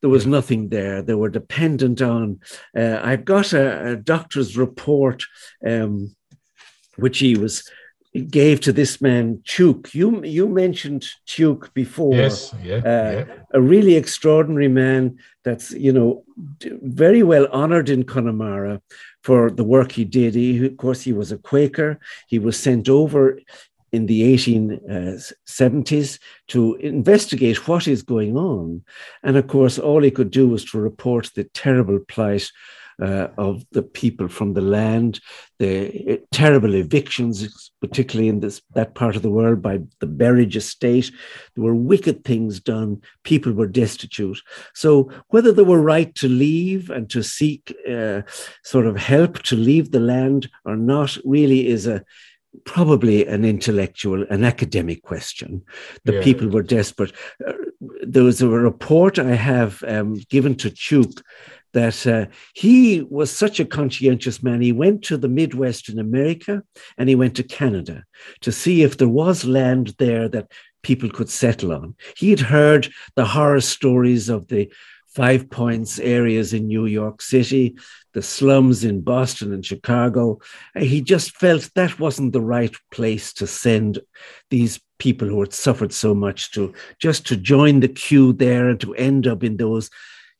there 0.05 0.11
was 0.11 0.27
nothing 0.27 0.69
there. 0.69 1.01
They 1.01 1.15
were 1.15 1.29
dependent 1.29 1.99
on. 1.99 2.39
Uh, 2.77 2.99
I've 3.01 3.25
got 3.25 3.53
a, 3.53 3.93
a 3.93 3.95
doctor's 3.95 4.55
report, 4.55 5.23
um, 5.65 6.15
which 6.95 7.17
he 7.17 7.35
was 7.35 7.67
gave 8.29 8.61
to 8.61 8.71
this 8.71 9.01
man 9.01 9.41
Tuke. 9.47 9.95
You 9.95 10.23
you 10.23 10.47
mentioned 10.47 11.07
Tuke 11.25 11.73
before. 11.73 12.13
Yes, 12.13 12.53
yeah, 12.63 12.75
uh, 12.75 13.25
yeah, 13.25 13.25
A 13.55 13.59
really 13.59 13.95
extraordinary 13.95 14.67
man. 14.67 15.17
That's 15.43 15.71
you 15.71 15.91
know 15.91 16.23
very 16.83 17.23
well 17.23 17.47
honoured 17.47 17.89
in 17.89 18.03
Connemara 18.03 18.83
for 19.23 19.49
the 19.49 19.63
work 19.63 19.91
he 19.91 20.05
did. 20.05 20.35
He, 20.35 20.67
of 20.67 20.77
course, 20.77 21.01
he 21.01 21.13
was 21.13 21.31
a 21.31 21.39
Quaker. 21.39 21.99
He 22.27 22.37
was 22.37 22.59
sent 22.59 22.89
over 22.89 23.39
in 23.95 24.05
the 24.05 24.21
1870s 24.35 26.19
to 26.49 26.75
investigate 26.75 27.67
what 27.67 27.87
is 27.87 28.03
going 28.03 28.37
on. 28.37 28.83
And 29.23 29.37
of 29.37 29.47
course, 29.47 29.79
all 29.79 30.03
he 30.03 30.11
could 30.11 30.31
do 30.31 30.47
was 30.49 30.65
to 30.65 30.79
report 30.79 31.31
the 31.35 31.45
terrible 31.45 31.99
plight 31.99 32.51
uh, 33.01 33.27
of 33.37 33.65
the 33.71 33.81
people 33.81 34.27
from 34.27 34.53
the 34.53 34.61
land, 34.61 35.19
the 35.59 36.13
uh, 36.13 36.17
terrible 36.31 36.75
evictions, 36.75 37.71
particularly 37.81 38.29
in 38.29 38.39
this 38.39 38.61
that 38.73 38.95
part 38.95 39.15
of 39.15 39.21
the 39.21 39.29
world 39.29 39.61
by 39.61 39.79
the 39.99 40.07
Berridge 40.07 40.55
estate. 40.55 41.11
There 41.55 41.63
were 41.63 41.75
wicked 41.75 42.23
things 42.23 42.59
done. 42.59 43.01
People 43.23 43.51
were 43.51 43.67
destitute. 43.67 44.41
So 44.73 45.11
whether 45.29 45.51
they 45.51 45.63
were 45.63 45.81
right 45.81 46.13
to 46.15 46.29
leave 46.29 46.89
and 46.89 47.09
to 47.09 47.21
seek 47.21 47.75
uh, 47.89 48.21
sort 48.63 48.85
of 48.85 48.95
help 48.95 49.43
to 49.43 49.55
leave 49.55 49.91
the 49.91 49.99
land 49.99 50.49
or 50.63 50.77
not, 50.77 51.17
really 51.25 51.67
is 51.67 51.87
a 51.87 52.03
probably 52.65 53.25
an 53.25 53.45
intellectual, 53.45 54.25
an 54.29 54.43
academic 54.43 55.03
question. 55.03 55.61
The 56.03 56.15
yeah. 56.15 56.23
people 56.23 56.47
were 56.49 56.63
desperate. 56.63 57.13
Uh, 57.45 57.53
there 58.01 58.23
was 58.23 58.41
a 58.41 58.47
report 58.47 59.19
I 59.19 59.35
have 59.35 59.83
um, 59.87 60.15
given 60.29 60.55
to 60.55 60.69
Tuke 60.69 61.21
that 61.73 62.07
uh, 62.07 62.25
he 62.53 63.01
was 63.01 63.29
such 63.29 63.59
a 63.59 63.65
conscientious 63.65 64.41
man. 64.41 64.61
He 64.61 64.71
went 64.71 65.03
to 65.03 65.17
the 65.17 65.27
Midwest 65.27 65.89
in 65.89 65.99
America 65.99 66.63
and 66.97 67.09
he 67.09 67.15
went 67.15 67.35
to 67.35 67.43
Canada 67.43 68.05
to 68.41 68.51
see 68.51 68.81
if 68.81 68.97
there 68.97 69.09
was 69.09 69.43
land 69.43 69.93
there 69.99 70.29
that 70.29 70.51
people 70.83 71.09
could 71.09 71.29
settle 71.29 71.73
on. 71.73 71.95
He 72.15 72.29
had 72.29 72.39
heard 72.39 72.87
the 73.15 73.25
horror 73.25 73.59
stories 73.59 74.29
of 74.29 74.47
the 74.47 74.71
Five 75.15 75.49
Points 75.49 75.97
areas 75.99 76.53
in 76.53 76.67
New 76.67 76.85
York 76.85 77.21
City, 77.21 77.77
the 78.13 78.21
slums 78.21 78.83
in 78.83 78.99
Boston 78.99 79.53
and 79.53 79.65
Chicago. 79.65 80.39
He 80.77 81.01
just 81.01 81.37
felt 81.37 81.69
that 81.75 81.99
wasn't 81.99 82.33
the 82.33 82.41
right 82.41 82.75
place 82.91 83.31
to 83.33 83.47
send 83.47 83.99
these 84.49 84.81
people 84.99 85.27
who 85.27 85.39
had 85.39 85.53
suffered 85.53 85.93
so 85.93 86.13
much 86.13 86.51
to 86.51 86.73
just 86.99 87.25
to 87.27 87.37
join 87.37 87.79
the 87.79 87.87
queue 87.87 88.33
there 88.33 88.69
and 88.69 88.79
to 88.81 88.93
end 88.95 89.25
up 89.25 89.41
in 89.41 89.55
those 89.57 89.89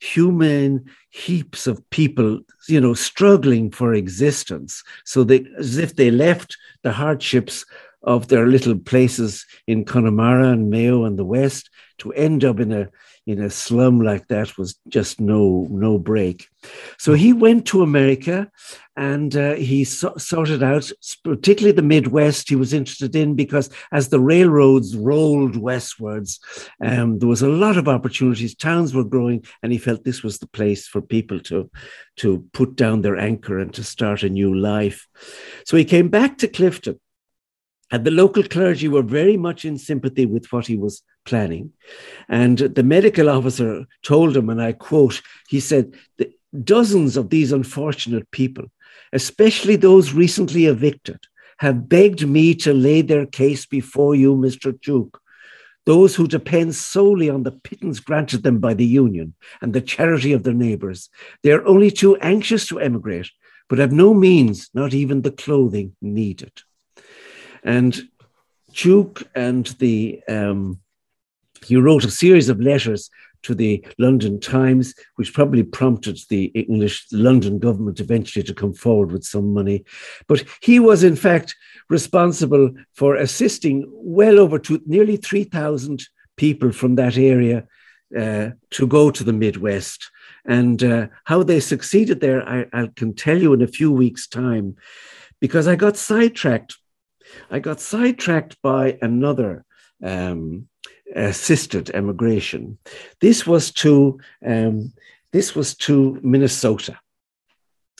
human 0.00 0.84
heaps 1.08 1.66
of 1.66 1.88
people, 1.88 2.40
you 2.68 2.80
know, 2.80 2.92
struggling 2.92 3.70
for 3.70 3.94
existence. 3.94 4.82
So 5.04 5.24
they, 5.24 5.46
as 5.58 5.78
if 5.78 5.96
they 5.96 6.10
left 6.10 6.56
the 6.82 6.92
hardships 6.92 7.64
of 8.02 8.28
their 8.28 8.46
little 8.46 8.78
places 8.78 9.46
in 9.66 9.84
Connemara 9.84 10.50
and 10.50 10.70
Mayo 10.70 11.04
and 11.04 11.18
the 11.18 11.24
West 11.24 11.70
to 11.98 12.12
end 12.12 12.44
up 12.44 12.60
in 12.60 12.72
a 12.72 12.88
in 13.26 13.42
a 13.42 13.50
slum 13.50 14.00
like 14.00 14.28
that 14.28 14.56
was 14.56 14.78
just 14.88 15.20
no 15.20 15.66
no 15.70 15.98
break. 15.98 16.48
So 16.98 17.14
he 17.14 17.32
went 17.32 17.66
to 17.66 17.82
America 17.82 18.50
and 18.96 19.36
uh, 19.36 19.54
he 19.54 19.84
so- 19.84 20.14
sorted 20.16 20.62
out, 20.62 20.90
particularly 21.22 21.74
the 21.74 21.82
Midwest, 21.82 22.48
he 22.48 22.56
was 22.56 22.72
interested 22.72 23.14
in 23.14 23.34
because 23.34 23.68
as 23.92 24.08
the 24.08 24.20
railroads 24.20 24.96
rolled 24.96 25.56
westwards, 25.56 26.40
um, 26.82 27.18
there 27.18 27.28
was 27.28 27.42
a 27.42 27.48
lot 27.48 27.76
of 27.76 27.88
opportunities. 27.88 28.54
Towns 28.54 28.94
were 28.94 29.04
growing, 29.04 29.44
and 29.62 29.70
he 29.70 29.78
felt 29.78 30.04
this 30.04 30.22
was 30.22 30.38
the 30.38 30.48
place 30.48 30.86
for 30.86 31.02
people 31.02 31.40
to, 31.40 31.70
to 32.16 32.46
put 32.52 32.74
down 32.74 33.02
their 33.02 33.18
anchor 33.18 33.58
and 33.58 33.74
to 33.74 33.84
start 33.84 34.22
a 34.22 34.30
new 34.30 34.54
life. 34.54 35.06
So 35.66 35.76
he 35.76 35.84
came 35.84 36.08
back 36.08 36.38
to 36.38 36.48
Clifden. 36.48 36.98
And 37.92 38.04
the 38.04 38.10
local 38.10 38.42
clergy 38.42 38.88
were 38.88 39.02
very 39.02 39.36
much 39.36 39.64
in 39.64 39.78
sympathy 39.78 40.26
with 40.26 40.50
what 40.52 40.66
he 40.66 40.76
was 40.76 41.02
planning. 41.26 41.72
And 42.28 42.58
the 42.58 42.82
medical 42.82 43.28
officer 43.28 43.84
told 44.02 44.36
him, 44.36 44.48
and 44.48 44.62
I 44.62 44.72
quote, 44.72 45.20
he 45.48 45.60
said, 45.60 45.94
Dozens 46.64 47.18
of 47.18 47.28
these 47.28 47.52
unfortunate 47.52 48.30
people 48.30 48.66
especially 49.12 49.76
those 49.76 50.12
recently 50.12 50.66
evicted, 50.66 51.18
have 51.58 51.88
begged 51.88 52.26
me 52.26 52.54
to 52.54 52.72
lay 52.74 53.00
their 53.02 53.26
case 53.26 53.66
before 53.66 54.14
you, 54.14 54.36
Mr. 54.36 54.78
Tuke. 54.78 55.18
Those 55.86 56.14
who 56.14 56.26
depend 56.26 56.74
solely 56.74 57.30
on 57.30 57.44
the 57.44 57.52
pittance 57.52 58.00
granted 58.00 58.42
them 58.42 58.58
by 58.58 58.74
the 58.74 58.84
union 58.84 59.34
and 59.62 59.72
the 59.72 59.80
charity 59.80 60.32
of 60.32 60.42
their 60.42 60.52
neighbours, 60.52 61.08
they 61.42 61.52
are 61.52 61.64
only 61.64 61.90
too 61.90 62.16
anxious 62.16 62.66
to 62.68 62.80
emigrate, 62.80 63.30
but 63.68 63.78
have 63.78 63.92
no 63.92 64.12
means, 64.12 64.68
not 64.74 64.92
even 64.92 65.22
the 65.22 65.30
clothing 65.30 65.96
needed. 66.02 66.52
And 67.62 67.98
Tuke 68.72 69.22
and 69.34 69.64
the 69.78 70.22
um, 70.28 70.80
he 71.66 71.76
wrote 71.76 72.04
a 72.04 72.10
series 72.10 72.48
of 72.48 72.60
letters 72.60 73.10
to 73.42 73.54
the 73.54 73.84
London 73.98 74.40
Times, 74.40 74.94
which 75.16 75.34
probably 75.34 75.62
prompted 75.62 76.18
the 76.28 76.46
English 76.46 77.06
London 77.12 77.58
government 77.58 78.00
eventually 78.00 78.42
to 78.44 78.54
come 78.54 78.74
forward 78.74 79.12
with 79.12 79.24
some 79.24 79.52
money. 79.52 79.84
But 80.26 80.44
he 80.60 80.80
was, 80.80 81.04
in 81.04 81.16
fact, 81.16 81.54
responsible 81.88 82.72
for 82.94 83.14
assisting 83.14 83.84
well 83.88 84.38
over 84.38 84.58
two, 84.58 84.82
nearly 84.86 85.16
3,000 85.16 86.02
people 86.36 86.72
from 86.72 86.96
that 86.96 87.16
area 87.16 87.66
uh, 88.16 88.50
to 88.70 88.86
go 88.86 89.10
to 89.10 89.24
the 89.24 89.32
Midwest. 89.32 90.10
And 90.44 90.82
uh, 90.82 91.08
how 91.24 91.42
they 91.42 91.60
succeeded 91.60 92.20
there, 92.20 92.48
I, 92.48 92.66
I 92.72 92.90
can 92.94 93.14
tell 93.14 93.38
you 93.38 93.52
in 93.52 93.62
a 93.62 93.66
few 93.66 93.92
weeks' 93.92 94.26
time, 94.26 94.76
because 95.40 95.66
I 95.68 95.76
got 95.76 95.96
sidetracked. 95.96 96.76
I 97.50 97.58
got 97.58 97.80
sidetracked 97.80 98.60
by 98.62 98.98
another 99.02 99.64
um, 100.02 100.68
assisted 101.14 101.90
emigration. 101.90 102.78
This 103.20 103.46
was 103.46 103.70
to 103.72 104.18
um, 104.44 104.92
this 105.32 105.54
was 105.54 105.74
to 105.76 106.18
Minnesota. 106.22 106.98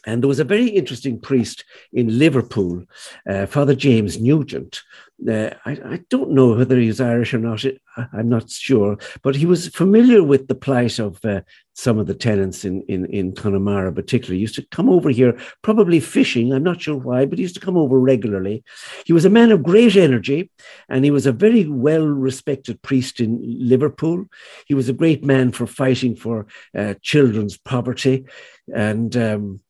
And 0.07 0.23
there 0.23 0.29
was 0.29 0.39
a 0.39 0.45
very 0.45 0.69
interesting 0.69 1.19
priest 1.19 1.65
in 1.93 2.19
Liverpool, 2.19 2.85
uh, 3.29 3.47
Father 3.47 3.75
James 3.75 4.21
Nugent. 4.21 4.83
Uh, 5.27 5.51
I, 5.65 5.71
I, 5.73 6.01
don't 6.11 6.33
know 6.33 6.55
whether 6.55 6.77
he's 6.77 7.01
Irish 7.01 7.33
or 7.33 7.39
not. 7.39 7.65
I'm 8.13 8.29
not 8.29 8.51
sure, 8.51 8.99
but 9.23 9.35
he 9.35 9.47
was 9.47 9.69
familiar 9.69 10.23
with 10.23 10.47
the 10.47 10.55
plight 10.55 10.99
of 10.99 11.25
uh, 11.25 11.41
some 11.73 11.99
of 11.99 12.07
the 12.07 12.15
tenants 12.15 12.67
in, 12.67 12.83
in, 12.83 13.07
in 13.07 13.35
Connemara, 13.35 13.93
particularly. 13.93 14.37
He 14.37 14.43
used 14.43 14.57
to 14.57 14.67
come 14.67 14.91
over 14.91 15.09
here, 15.09 15.39
probably 15.63 16.01
fishing. 16.01 16.53
I'm 16.53 16.63
not 16.63 16.83
sure 16.83 16.97
why, 16.97 17.25
but 17.25 17.39
he 17.39 17.43
used 17.43 17.55
to 17.55 17.65
come 17.65 17.79
over 17.79 17.99
regularly. 17.99 18.63
He 19.07 19.15
was 19.15 19.25
a 19.25 19.31
man 19.31 19.53
of 19.53 19.63
great 19.63 19.97
energy, 19.97 20.51
and 20.91 21.03
he 21.03 21.11
was 21.11 21.25
a 21.25 21.33
very 21.33 21.67
well 21.67 22.07
respected 22.07 22.83
priest 22.83 23.19
in 23.19 23.41
Liverpool. 23.43 24.27
He 24.67 24.75
was 24.75 24.91
a 24.91 24.95
great 24.95 25.25
man 25.25 25.51
for 25.51 25.67
fighting 25.67 26.15
for 26.15 26.47
uh, 26.77 26.95
children's 27.01 27.57
poverty. 27.57 28.27
And 28.75 29.17
um, 29.17 29.61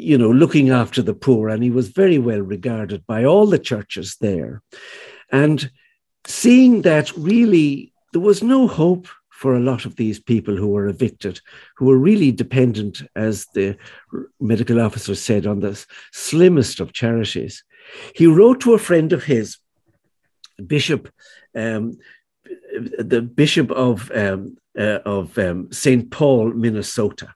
you 0.00 0.16
know, 0.16 0.30
looking 0.30 0.70
after 0.70 1.02
the 1.02 1.14
poor, 1.14 1.48
and 1.48 1.62
he 1.62 1.70
was 1.70 1.88
very 1.88 2.18
well 2.18 2.40
regarded 2.40 3.06
by 3.06 3.24
all 3.24 3.46
the 3.46 3.58
churches 3.58 4.16
there. 4.20 4.62
And 5.30 5.70
seeing 6.26 6.82
that 6.82 7.16
really 7.16 7.92
there 8.12 8.20
was 8.20 8.42
no 8.42 8.66
hope 8.66 9.08
for 9.28 9.54
a 9.54 9.60
lot 9.60 9.86
of 9.86 9.96
these 9.96 10.18
people 10.20 10.56
who 10.56 10.68
were 10.68 10.86
evicted, 10.86 11.40
who 11.76 11.86
were 11.86 11.96
really 11.96 12.30
dependent, 12.30 13.02
as 13.16 13.46
the 13.54 13.76
medical 14.38 14.80
officer 14.80 15.14
said, 15.14 15.46
on 15.46 15.60
the 15.60 15.82
slimmest 16.12 16.80
of 16.80 16.92
charities. 16.92 17.64
He 18.14 18.26
wrote 18.26 18.60
to 18.60 18.74
a 18.74 18.78
friend 18.78 19.12
of 19.12 19.24
his, 19.24 19.56
Bishop, 20.66 21.08
um, 21.56 21.98
the 22.98 23.22
Bishop 23.22 23.70
of 23.70 24.10
um, 24.14 24.58
uh, 24.78 25.00
of 25.04 25.36
um, 25.38 25.72
St. 25.72 26.10
Paul, 26.10 26.52
Minnesota, 26.52 27.34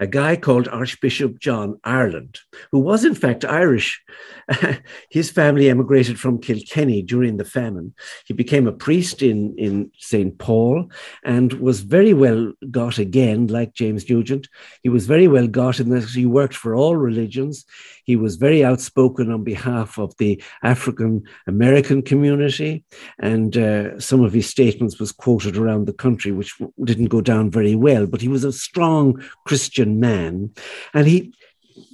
a 0.00 0.06
guy 0.06 0.36
called 0.36 0.68
Archbishop 0.68 1.38
John 1.38 1.78
Ireland, 1.84 2.40
who 2.70 2.78
was 2.78 3.04
in 3.04 3.14
fact 3.14 3.44
Irish. 3.44 4.02
His 5.10 5.30
family 5.30 5.68
emigrated 5.68 6.18
from 6.18 6.40
Kilkenny 6.40 7.02
during 7.02 7.36
the 7.36 7.44
famine. 7.44 7.94
He 8.26 8.34
became 8.34 8.66
a 8.66 8.72
priest 8.72 9.22
in, 9.22 9.54
in 9.56 9.90
St. 9.98 10.36
Paul 10.38 10.90
and 11.24 11.52
was 11.54 11.80
very 11.80 12.12
well 12.12 12.52
got 12.70 12.98
again, 12.98 13.46
like 13.46 13.74
James 13.74 14.08
Nugent. 14.08 14.48
He 14.82 14.88
was 14.88 15.06
very 15.06 15.28
well 15.28 15.46
got 15.46 15.80
in 15.80 15.90
that 15.90 16.04
he 16.04 16.26
worked 16.26 16.54
for 16.54 16.74
all 16.74 16.96
religions. 16.96 17.64
He 18.04 18.16
was 18.16 18.36
very 18.36 18.64
outspoken 18.64 19.30
on 19.30 19.44
behalf 19.44 19.98
of 19.98 20.16
the 20.16 20.42
African 20.62 21.22
American 21.46 22.02
community, 22.02 22.84
and 23.20 23.56
uh, 23.56 23.98
some 24.00 24.22
of 24.22 24.32
his 24.32 24.48
statements 24.48 24.98
was 24.98 25.12
quoted 25.12 25.56
around 25.56 25.86
the 25.86 25.92
country, 25.92 26.32
which 26.32 26.54
didn't 26.84 27.06
go 27.06 27.20
down 27.20 27.50
very 27.50 27.74
well. 27.74 28.06
But 28.06 28.20
he 28.20 28.28
was 28.28 28.44
a 28.44 28.52
strong 28.52 29.22
Christian 29.52 30.00
man, 30.00 30.50
and 30.94 31.06
he 31.06 31.34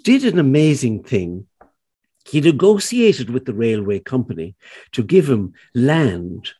did 0.05 0.25
an 0.25 0.39
amazing 0.39 1.03
thing. 1.03 1.49
He 2.25 2.41
negotiated 2.41 3.31
with 3.31 3.47
the 3.47 3.53
railway 3.53 3.99
company 3.99 4.55
to 4.93 5.03
give 5.03 5.29
him 5.29 5.55
land, 5.75 6.51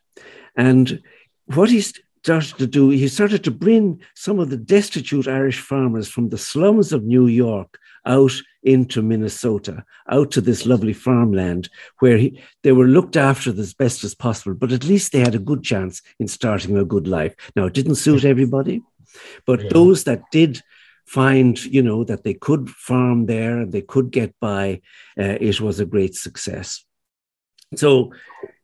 and 0.57 1.01
what 1.45 1.69
he 1.69 1.79
started 1.79 2.57
to 2.57 2.67
do, 2.67 2.89
he 2.89 3.07
started 3.07 3.45
to 3.45 3.51
bring 3.51 4.01
some 4.13 4.39
of 4.39 4.49
the 4.49 4.57
destitute 4.57 5.25
Irish 5.25 5.61
farmers 5.61 6.09
from 6.09 6.27
the 6.27 6.37
slums 6.37 6.91
of 6.91 7.05
New 7.05 7.27
York 7.27 7.79
out 8.05 8.33
into 8.63 9.01
Minnesota, 9.01 9.85
out 10.11 10.31
to 10.31 10.41
this 10.41 10.65
lovely 10.65 10.91
farmland 10.91 11.69
where 11.99 12.17
he, 12.17 12.41
they 12.63 12.73
were 12.73 12.87
looked 12.87 13.15
after 13.15 13.51
as 13.51 13.73
best 13.73 14.03
as 14.03 14.13
possible, 14.13 14.53
but 14.53 14.73
at 14.73 14.83
least 14.83 15.13
they 15.13 15.19
had 15.19 15.35
a 15.35 15.39
good 15.39 15.63
chance 15.63 16.01
in 16.19 16.27
starting 16.27 16.75
a 16.77 16.83
good 16.83 17.07
life. 17.07 17.33
Now, 17.55 17.67
it 17.67 17.73
didn't 17.73 17.95
suit 17.95 18.25
everybody, 18.25 18.81
but 19.45 19.63
yeah. 19.63 19.69
those 19.71 20.03
that 20.03 20.23
did 20.29 20.61
find, 21.09 21.65
you 21.65 21.81
know, 21.81 22.03
that 22.03 22.23
they 22.23 22.35
could 22.35 22.69
farm 22.69 23.25
there 23.25 23.61
and 23.61 23.71
they 23.71 23.81
could 23.81 24.11
get 24.11 24.31
by, 24.39 24.79
uh, 25.19 25.37
it 25.41 25.59
was 25.59 25.79
a 25.79 25.85
great 25.85 26.13
success. 26.13 26.85
So, 27.75 28.13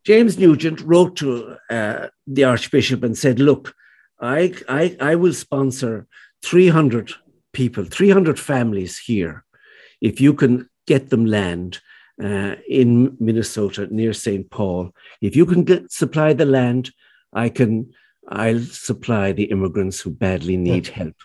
James 0.03 0.37
Nugent 0.37 0.81
wrote 0.81 1.15
to 1.17 1.57
uh, 1.71 2.07
the 2.27 2.43
Archbishop 2.43 3.03
and 3.03 3.17
said, 3.17 3.39
Look, 3.39 3.73
I, 4.19 4.53
I, 4.69 4.95
I 4.99 5.15
will 5.15 5.33
sponsor 5.33 6.05
300 6.43 7.13
people, 7.51 7.83
300 7.85 8.39
families 8.39 8.99
here, 8.99 9.43
if 9.99 10.21
you 10.21 10.35
can 10.35 10.69
get 10.85 11.09
them 11.09 11.25
land 11.25 11.79
uh, 12.23 12.55
in 12.69 13.17
Minnesota 13.19 13.87
near 13.89 14.13
St. 14.13 14.47
Paul, 14.51 14.91
if 15.19 15.35
you 15.35 15.47
can 15.47 15.63
get, 15.63 15.91
supply 15.91 16.33
the 16.33 16.45
land, 16.45 16.91
I 17.33 17.49
can, 17.49 17.91
I'll 18.29 18.61
supply 18.61 19.31
the 19.31 19.45
immigrants 19.45 19.99
who 19.99 20.11
badly 20.11 20.57
need 20.57 20.87
help. 20.87 21.15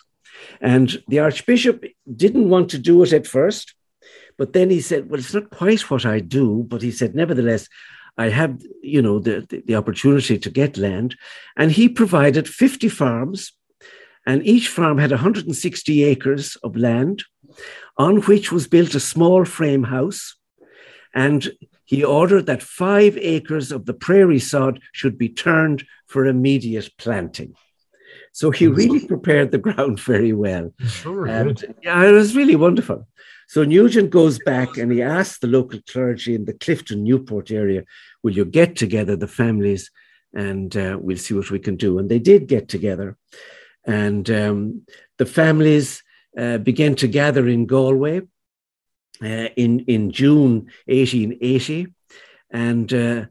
And 0.60 1.02
the 1.08 1.20
Archbishop 1.20 1.84
didn't 2.14 2.48
want 2.48 2.70
to 2.70 2.78
do 2.78 3.02
it 3.02 3.12
at 3.12 3.26
first, 3.26 3.74
but 4.36 4.52
then 4.52 4.70
he 4.70 4.80
said, 4.80 5.10
Well, 5.10 5.20
it's 5.20 5.34
not 5.34 5.50
quite 5.50 5.90
what 5.90 6.06
I 6.06 6.20
do, 6.20 6.64
but 6.68 6.82
he 6.82 6.90
said, 6.90 7.14
Nevertheless, 7.14 7.68
I 8.16 8.28
have, 8.28 8.62
you 8.82 9.00
know, 9.00 9.18
the, 9.18 9.46
the, 9.48 9.62
the 9.66 9.76
opportunity 9.76 10.38
to 10.38 10.50
get 10.50 10.76
land. 10.76 11.16
And 11.56 11.72
he 11.72 11.88
provided 11.88 12.48
50 12.48 12.88
farms 12.88 13.52
and 14.26 14.46
each 14.46 14.68
farm 14.68 14.98
had 14.98 15.10
160 15.10 16.04
acres 16.04 16.56
of 16.56 16.76
land 16.76 17.24
on 17.96 18.20
which 18.22 18.52
was 18.52 18.68
built 18.68 18.94
a 18.94 19.00
small 19.00 19.44
frame 19.44 19.84
house. 19.84 20.36
And 21.14 21.50
he 21.84 22.04
ordered 22.04 22.46
that 22.46 22.62
five 22.62 23.16
acres 23.18 23.72
of 23.72 23.86
the 23.86 23.94
prairie 23.94 24.38
sod 24.38 24.80
should 24.92 25.18
be 25.18 25.28
turned 25.28 25.84
for 26.06 26.26
immediate 26.26 26.90
planting. 26.98 27.54
So 28.40 28.50
he 28.50 28.68
really 28.68 29.06
prepared 29.06 29.50
the 29.50 29.58
ground 29.58 30.00
very 30.12 30.32
well. 30.32 30.72
Sure, 30.86 31.26
and, 31.26 31.62
yeah, 31.82 32.02
it 32.08 32.12
was 32.12 32.34
really 32.34 32.56
wonderful. 32.56 33.06
So 33.48 33.64
Nugent 33.64 34.08
goes 34.08 34.38
back 34.38 34.78
and 34.78 34.90
he 34.90 35.02
asks 35.02 35.40
the 35.40 35.46
local 35.46 35.78
clergy 35.86 36.34
in 36.34 36.46
the 36.46 36.54
Clifden 36.54 37.02
Newport 37.02 37.50
area, 37.50 37.84
will 38.22 38.32
you 38.32 38.46
get 38.46 38.76
together 38.76 39.14
the 39.14 39.28
families 39.28 39.90
and 40.32 40.74
uh, 40.74 40.96
we'll 40.98 41.18
see 41.18 41.34
what 41.34 41.50
we 41.50 41.58
can 41.58 41.76
do. 41.76 41.98
And 41.98 42.08
they 42.08 42.18
did 42.18 42.46
get 42.46 42.70
together. 42.70 43.18
And 43.84 44.30
um, 44.30 44.86
the 45.18 45.26
families 45.26 46.02
uh, 46.38 46.56
began 46.56 46.94
to 46.94 47.08
gather 47.08 47.46
in 47.46 47.66
Galway 47.66 48.22
uh, 49.22 49.48
in, 49.54 49.80
in 49.80 50.12
June 50.12 50.70
1880. 50.86 51.88
And 52.50 52.90
uh, 52.94 53.26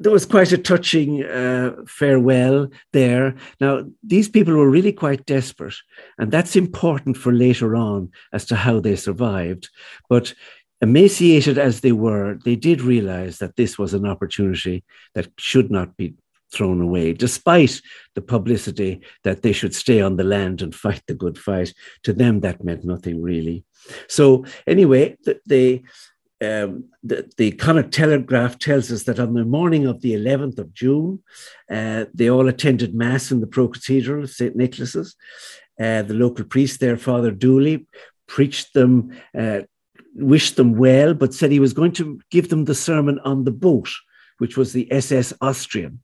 there 0.00 0.12
was 0.12 0.26
quite 0.26 0.52
a 0.52 0.58
touching 0.58 1.24
uh, 1.24 1.74
farewell 1.86 2.68
there. 2.92 3.34
Now, 3.60 3.84
these 4.02 4.28
people 4.28 4.54
were 4.54 4.70
really 4.70 4.92
quite 4.92 5.26
desperate, 5.26 5.74
and 6.18 6.30
that's 6.30 6.56
important 6.56 7.16
for 7.16 7.32
later 7.32 7.76
on 7.76 8.10
as 8.32 8.44
to 8.46 8.56
how 8.56 8.80
they 8.80 8.96
survived. 8.96 9.68
But 10.08 10.34
emaciated 10.80 11.58
as 11.58 11.80
they 11.80 11.92
were, 11.92 12.38
they 12.44 12.56
did 12.56 12.80
realize 12.80 13.38
that 13.38 13.56
this 13.56 13.78
was 13.78 13.94
an 13.94 14.06
opportunity 14.06 14.84
that 15.14 15.28
should 15.38 15.70
not 15.70 15.96
be 15.96 16.14
thrown 16.52 16.80
away, 16.80 17.12
despite 17.12 17.80
the 18.14 18.22
publicity 18.22 19.00
that 19.24 19.42
they 19.42 19.52
should 19.52 19.74
stay 19.74 20.00
on 20.00 20.16
the 20.16 20.24
land 20.24 20.62
and 20.62 20.74
fight 20.74 21.02
the 21.06 21.14
good 21.14 21.38
fight. 21.38 21.72
To 22.04 22.12
them, 22.12 22.40
that 22.40 22.62
meant 22.62 22.84
nothing 22.84 23.22
really. 23.22 23.64
So, 24.08 24.44
anyway, 24.66 25.16
they 25.46 25.82
um, 26.42 26.84
the, 27.02 27.30
the 27.38 27.52
Connacht 27.52 27.92
Telegraph 27.92 28.58
tells 28.58 28.92
us 28.92 29.04
that 29.04 29.18
on 29.18 29.32
the 29.32 29.44
morning 29.44 29.86
of 29.86 30.02
the 30.02 30.12
11th 30.12 30.58
of 30.58 30.74
June, 30.74 31.22
uh, 31.70 32.04
they 32.12 32.28
all 32.28 32.48
attended 32.48 32.94
Mass 32.94 33.30
in 33.30 33.40
the 33.40 33.46
Pro 33.46 33.68
Cathedral 33.68 34.24
of 34.24 34.30
St. 34.30 34.54
Nicholas's. 34.54 35.16
Uh, 35.80 36.02
the 36.02 36.14
local 36.14 36.44
priest 36.44 36.80
there, 36.80 36.96
Father 36.96 37.30
Dooley, 37.30 37.86
preached 38.26 38.74
them, 38.74 39.16
uh, 39.36 39.60
wished 40.14 40.56
them 40.56 40.76
well, 40.76 41.14
but 41.14 41.32
said 41.32 41.50
he 41.50 41.60
was 41.60 41.72
going 41.72 41.92
to 41.92 42.20
give 42.30 42.48
them 42.50 42.64
the 42.64 42.74
sermon 42.74 43.18
on 43.20 43.44
the 43.44 43.50
boat, 43.50 43.90
which 44.38 44.56
was 44.56 44.72
the 44.72 44.90
SS 44.92 45.32
Austrian, 45.40 46.02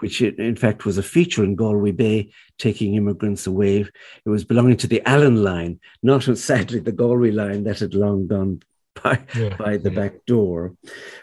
which 0.00 0.20
in 0.20 0.56
fact 0.56 0.84
was 0.84 0.98
a 0.98 1.02
feature 1.02 1.44
in 1.44 1.54
Galway 1.54 1.92
Bay, 1.92 2.30
taking 2.58 2.94
immigrants 2.94 3.46
away. 3.46 3.86
It 4.24 4.28
was 4.28 4.44
belonging 4.44 4.78
to 4.78 4.86
the 4.86 5.06
Allan 5.06 5.42
line, 5.42 5.80
not 6.02 6.24
sadly 6.36 6.80
the 6.80 6.92
Galway 6.92 7.30
line 7.30 7.64
that 7.64 7.78
had 7.78 7.94
long 7.94 8.26
gone 8.26 8.62
by, 9.02 9.20
yeah, 9.34 9.56
by 9.56 9.76
the 9.76 9.90
yeah. 9.90 9.96
back 9.96 10.26
door. 10.26 10.74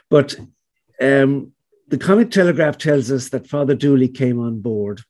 But 0.10 0.36
um, 1.02 1.54
the 1.88 1.98
Connacht 1.98 2.34
Telegraph 2.34 2.78
tells 2.78 3.12
us 3.12 3.30
that 3.30 3.48
Father 3.48 3.76
Dooley 3.76 4.08
came 4.08 4.40
on 4.40 4.62
board 4.62 5.02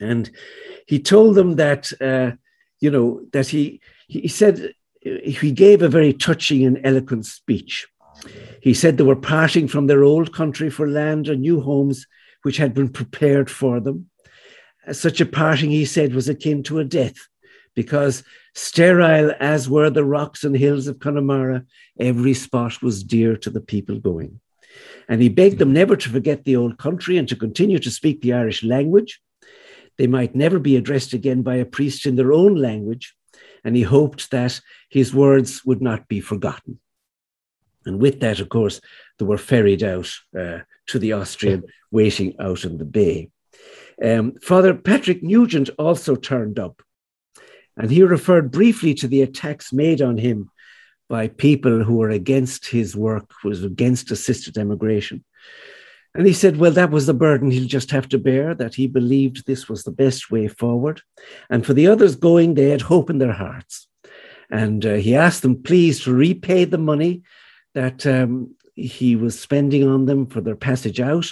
and 0.00 0.30
he 0.86 0.98
told 0.98 1.34
them 1.34 1.56
that, 1.56 1.92
uh, 2.00 2.32
you 2.80 2.90
know, 2.90 3.22
that 3.32 3.48
he, 3.48 3.80
he 4.08 4.28
said, 4.28 4.72
he 5.00 5.52
gave 5.52 5.82
a 5.82 5.88
very 5.88 6.12
touching 6.12 6.64
and 6.64 6.80
eloquent 6.84 7.26
speech. 7.26 7.86
He 8.60 8.74
said 8.74 8.96
they 8.96 9.04
were 9.04 9.16
parting 9.16 9.68
from 9.68 9.86
their 9.86 10.02
old 10.02 10.32
country 10.32 10.70
for 10.70 10.88
land 10.88 11.28
and 11.28 11.40
new 11.40 11.60
homes 11.60 12.06
which 12.42 12.56
had 12.56 12.74
been 12.74 12.88
prepared 12.88 13.50
for 13.50 13.80
them. 13.80 14.08
Such 14.92 15.20
a 15.20 15.26
parting, 15.26 15.70
he 15.70 15.84
said, 15.84 16.14
was 16.14 16.28
akin 16.28 16.62
to 16.64 16.78
a 16.78 16.84
death 16.84 17.16
because 17.76 18.24
sterile 18.54 19.32
as 19.38 19.68
were 19.68 19.90
the 19.90 20.04
rocks 20.04 20.42
and 20.42 20.56
hills 20.56 20.88
of 20.88 20.98
Connemara, 20.98 21.64
every 22.00 22.34
spot 22.34 22.82
was 22.82 23.04
dear 23.04 23.36
to 23.36 23.50
the 23.50 23.60
people 23.60 24.00
going. 24.00 24.40
And 25.08 25.22
he 25.22 25.28
begged 25.28 25.58
them 25.58 25.72
never 25.72 25.94
to 25.94 26.08
forget 26.08 26.44
the 26.44 26.56
old 26.56 26.78
country 26.78 27.16
and 27.16 27.28
to 27.28 27.36
continue 27.36 27.78
to 27.78 27.90
speak 27.90 28.20
the 28.20 28.32
Irish 28.32 28.64
language. 28.64 29.20
They 29.98 30.08
might 30.08 30.34
never 30.34 30.58
be 30.58 30.76
addressed 30.76 31.12
again 31.12 31.42
by 31.42 31.56
a 31.56 31.64
priest 31.64 32.06
in 32.06 32.16
their 32.16 32.32
own 32.32 32.56
language, 32.56 33.14
and 33.62 33.76
he 33.76 33.82
hoped 33.82 34.30
that 34.30 34.60
his 34.90 35.14
words 35.14 35.64
would 35.64 35.80
not 35.80 36.08
be 36.08 36.20
forgotten. 36.20 36.80
And 37.84 38.00
with 38.00 38.20
that, 38.20 38.40
of 38.40 38.48
course, 38.48 38.80
they 39.18 39.24
were 39.24 39.38
ferried 39.38 39.82
out 39.82 40.10
uh, 40.38 40.58
to 40.88 40.98
the 40.98 41.12
Austrian, 41.12 41.64
waiting 41.90 42.34
out 42.40 42.64
in 42.64 42.78
the 42.78 42.84
bay. 42.84 43.30
Um, 44.02 44.34
Father 44.42 44.74
Patrick 44.74 45.22
Nugent 45.22 45.70
also 45.78 46.16
turned 46.16 46.58
up 46.58 46.82
and 47.76 47.90
he 47.90 48.02
referred 48.02 48.50
briefly 48.50 48.94
to 48.94 49.08
the 49.08 49.22
attacks 49.22 49.72
made 49.72 50.00
on 50.00 50.18
him 50.18 50.50
by 51.08 51.28
people 51.28 51.84
who 51.84 51.96
were 51.96 52.10
against 52.10 52.66
his 52.68 52.96
work, 52.96 53.30
was 53.44 53.62
against 53.62 54.10
assisted 54.10 54.58
emigration. 54.58 55.24
And 56.14 56.26
he 56.26 56.32
said, 56.32 56.56
well, 56.56 56.72
that 56.72 56.90
was 56.90 57.06
the 57.06 57.14
burden 57.14 57.50
he'll 57.50 57.68
just 57.68 57.90
have 57.90 58.08
to 58.08 58.18
bear, 58.18 58.54
that 58.54 58.74
he 58.74 58.86
believed 58.86 59.46
this 59.46 59.68
was 59.68 59.84
the 59.84 59.92
best 59.92 60.30
way 60.30 60.48
forward. 60.48 61.02
And 61.50 61.64
for 61.64 61.74
the 61.74 61.86
others 61.88 62.16
going, 62.16 62.54
they 62.54 62.70
had 62.70 62.80
hope 62.80 63.10
in 63.10 63.18
their 63.18 63.34
hearts. 63.34 63.86
And 64.50 64.84
uh, 64.86 64.94
he 64.94 65.14
asked 65.14 65.42
them, 65.42 65.62
please, 65.62 66.04
to 66.04 66.14
repay 66.14 66.64
the 66.64 66.78
money 66.78 67.22
that 67.74 68.06
um, 68.06 68.54
he 68.74 69.16
was 69.16 69.38
spending 69.38 69.86
on 69.86 70.06
them 70.06 70.26
for 70.26 70.40
their 70.40 70.56
passage 70.56 71.00
out, 71.00 71.26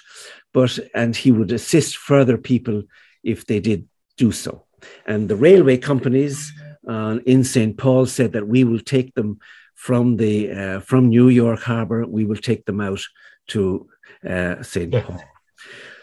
but 0.53 0.79
and 0.95 1.15
he 1.15 1.33
would 1.33 1.53
assist 1.53 1.97
further 1.97 2.37
people 2.37 2.83
if 3.23 3.47
they 3.47 3.61
did 3.61 3.89
do 4.17 4.33
so. 4.33 4.64
And 5.07 5.29
the 5.29 5.37
railway 5.37 5.77
companies 5.77 6.53
uh, 6.89 7.19
in 7.27 7.45
St. 7.45 7.77
Paul 7.77 8.07
said 8.07 8.33
that 8.33 8.49
we 8.49 8.65
will 8.65 8.81
take 8.81 9.15
them 9.15 9.39
from 9.75 10.17
the 10.17 10.51
uh, 10.51 10.81
from 10.81 11.09
New 11.09 11.29
York 11.29 11.61
Harbor. 11.61 12.07
We 12.07 12.25
will 12.25 12.37
take 12.37 12.65
them 12.65 12.81
out 12.81 13.01
to 13.49 13.89
uh, 14.29 14.63
St. 14.63 14.93
Yeah. 14.93 15.03
Paul. 15.03 15.23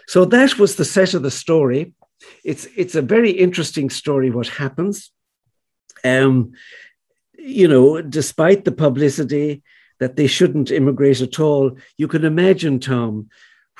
So 0.07 0.25
that 0.25 0.59
was 0.59 0.75
the 0.75 0.85
set 0.85 1.13
of 1.13 1.23
the 1.23 1.31
story. 1.31 1.93
It's 2.43 2.67
it's 2.75 2.95
a 2.95 3.01
very 3.01 3.31
interesting 3.31 3.89
story. 3.89 4.29
What 4.29 4.47
happens? 4.47 5.11
Um, 6.03 6.53
you 7.37 7.67
know, 7.67 8.01
despite 8.01 8.65
the 8.65 8.71
publicity 8.71 9.63
that 9.99 10.15
they 10.15 10.27
shouldn't 10.27 10.71
immigrate 10.71 11.21
at 11.21 11.39
all, 11.39 11.77
you 11.97 12.07
can 12.07 12.25
imagine, 12.25 12.79
Tom, 12.79 13.29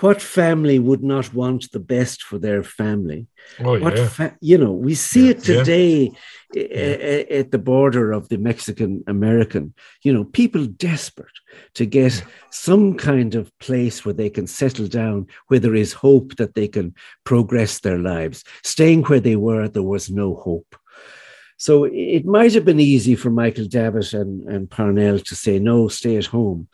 what 0.01 0.21
family 0.21 0.79
would 0.79 1.03
not 1.03 1.33
want 1.33 1.71
the 1.71 1.79
best 1.79 2.23
for 2.23 2.37
their 2.39 2.63
family? 2.63 3.27
Oh, 3.59 3.79
what 3.79 3.97
yeah. 3.97 4.07
Fa- 4.07 4.37
you 4.41 4.57
know, 4.57 4.71
we 4.71 4.95
see 4.95 5.25
yeah, 5.25 5.31
it 5.31 5.43
today 5.43 6.03
yeah. 6.03 6.19
Eh, 6.53 6.59
eh, 6.59 6.97
eh, 7.29 7.39
at 7.39 7.51
the 7.51 7.57
border 7.57 8.11
of 8.11 8.27
the 8.27 8.37
Mexican 8.37 9.03
American. 9.07 9.73
You 10.03 10.13
know, 10.13 10.25
people 10.25 10.65
desperate 10.65 11.39
to 11.75 11.85
get 11.85 12.23
some 12.49 12.97
kind 12.97 13.35
of 13.35 13.57
place 13.59 14.03
where 14.03 14.13
they 14.13 14.29
can 14.29 14.47
settle 14.47 14.87
down, 14.87 15.27
where 15.47 15.59
there 15.59 15.75
is 15.75 15.93
hope 15.93 16.35
that 16.35 16.55
they 16.55 16.67
can 16.67 16.93
progress 17.23 17.79
their 17.79 17.99
lives. 17.99 18.43
Staying 18.63 19.03
where 19.03 19.21
they 19.21 19.37
were, 19.37 19.69
there 19.69 19.83
was 19.83 20.09
no 20.09 20.35
hope. 20.35 20.75
So 21.57 21.83
it 21.85 22.25
might 22.25 22.53
have 22.55 22.65
been 22.65 22.79
easy 22.79 23.15
for 23.15 23.29
Michael 23.29 23.67
Davitt 23.67 24.13
and, 24.13 24.41
and 24.49 24.69
Parnell 24.69 25.19
to 25.19 25.35
say, 25.35 25.59
no, 25.59 25.87
stay 25.87 26.17
at 26.17 26.25
home. 26.25 26.67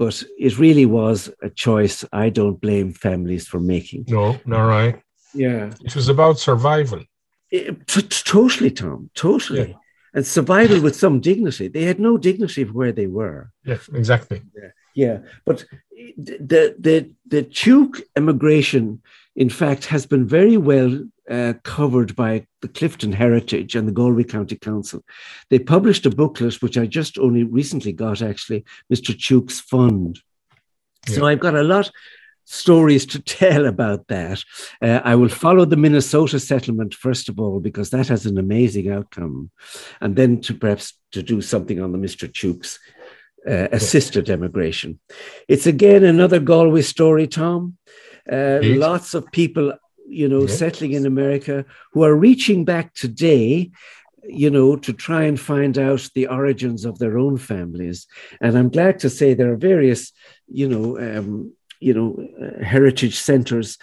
But 0.00 0.24
it 0.38 0.58
really 0.58 0.86
was 0.86 1.30
a 1.42 1.50
choice 1.50 2.06
I 2.10 2.30
don't 2.30 2.58
blame 2.58 2.94
families 2.94 3.46
for 3.46 3.60
making. 3.60 4.06
No, 4.08 4.40
not 4.46 4.64
right. 4.64 4.96
Yeah. 5.34 5.72
It 5.84 5.94
was 5.94 6.08
about 6.08 6.38
survival. 6.38 7.04
It, 7.50 7.86
t- 7.86 8.00
totally, 8.24 8.70
Tom, 8.70 9.10
totally. 9.14 9.68
Yeah. 9.68 9.74
And 10.14 10.26
survival 10.26 10.80
with 10.80 10.96
some 10.96 11.20
dignity. 11.20 11.68
They 11.68 11.84
had 11.84 12.00
no 12.00 12.16
dignity 12.16 12.64
for 12.64 12.72
where 12.72 12.92
they 12.92 13.08
were. 13.08 13.52
Yes, 13.66 13.90
exactly. 13.92 14.40
Yeah. 14.56 14.70
yeah. 14.94 15.18
But 15.44 15.66
the, 16.16 16.74
the, 16.78 16.96
the 17.26 17.42
Tuke 17.42 18.00
immigration, 18.16 19.02
in 19.36 19.50
fact, 19.50 19.84
has 19.84 20.06
been 20.06 20.26
very 20.26 20.56
well 20.56 20.98
uh, 21.30 21.54
covered 21.62 22.16
by 22.16 22.46
the 22.60 22.68
Clifden 22.68 23.14
Heritage 23.14 23.76
and 23.76 23.86
the 23.86 23.92
Galway 23.92 24.24
County 24.24 24.56
Council. 24.56 25.04
They 25.48 25.58
published 25.58 26.04
a 26.06 26.10
booklet, 26.10 26.60
which 26.60 26.76
I 26.76 26.86
just 26.86 27.18
only 27.18 27.44
recently 27.44 27.92
got, 27.92 28.20
actually, 28.20 28.64
Mr. 28.92 29.16
Tuke's 29.18 29.60
Fund. 29.60 30.18
Yeah. 31.08 31.14
So 31.14 31.26
I've 31.26 31.40
got 31.40 31.54
a 31.54 31.62
lot 31.62 31.86
of 31.86 31.94
stories 32.44 33.06
to 33.06 33.22
tell 33.22 33.66
about 33.66 34.08
that. 34.08 34.42
Uh, 34.82 35.00
I 35.04 35.14
will 35.14 35.28
follow 35.28 35.64
the 35.64 35.76
Minnesota 35.76 36.40
settlement 36.40 36.94
first 36.94 37.28
of 37.28 37.38
all 37.38 37.60
because 37.60 37.90
that 37.90 38.08
has 38.08 38.26
an 38.26 38.36
amazing 38.36 38.90
outcome, 38.90 39.50
and 40.00 40.16
then 40.16 40.40
to 40.42 40.54
perhaps 40.54 40.94
to 41.12 41.22
do 41.22 41.40
something 41.40 41.80
on 41.80 41.92
the 41.92 41.98
Mr. 41.98 42.32
Tuke's 42.32 42.78
uh, 43.48 43.68
assisted 43.72 44.28
emigration. 44.28 44.98
It's 45.48 45.66
again 45.66 46.04
another 46.04 46.40
Galway 46.40 46.82
story, 46.82 47.26
Tom. 47.26 47.78
Uh, 48.30 48.58
lots 48.62 49.14
of 49.14 49.30
people 49.32 49.72
you 50.10 50.28
know, 50.28 50.42
yes. 50.42 50.58
settling 50.58 50.92
in 50.92 51.06
America, 51.06 51.64
who 51.92 52.02
are 52.02 52.14
reaching 52.14 52.64
back 52.64 52.94
today, 52.94 53.70
you 54.24 54.50
know, 54.50 54.76
to 54.76 54.92
try 54.92 55.22
and 55.22 55.38
find 55.40 55.78
out 55.78 56.08
the 56.14 56.26
origins 56.26 56.84
of 56.84 56.98
their 56.98 57.18
own 57.18 57.36
families. 57.38 58.06
And 58.40 58.56
I'm 58.56 58.68
glad 58.68 58.98
to 59.00 59.10
say 59.10 59.34
there 59.34 59.52
are 59.52 59.56
various, 59.56 60.12
you 60.48 60.68
know, 60.68 60.98
um, 60.98 61.52
you 61.80 61.94
know, 61.94 62.10
uh, 62.42 62.62
heritage 62.64 63.18
centers 63.18 63.78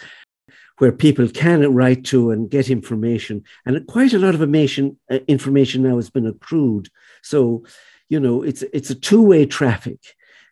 where 0.78 0.92
people 0.92 1.28
can 1.28 1.74
write 1.74 2.04
to 2.06 2.30
and 2.32 2.52
get 2.52 2.70
information. 2.70 3.44
And 3.66 3.88
quite 3.88 4.14
a 4.14 4.20
lot 4.20 4.36
of 4.36 4.42
information, 4.42 5.00
uh, 5.10 5.20
information 5.28 5.82
now 5.84 5.96
has 5.96 6.10
been 6.10 6.28
accrued. 6.28 6.90
So, 7.24 7.64
you 8.10 8.20
know, 8.20 8.44
it's 8.44 8.64
it's 8.74 8.92
a 8.92 8.96
two-way 8.96 9.46
traffic. 9.46 10.00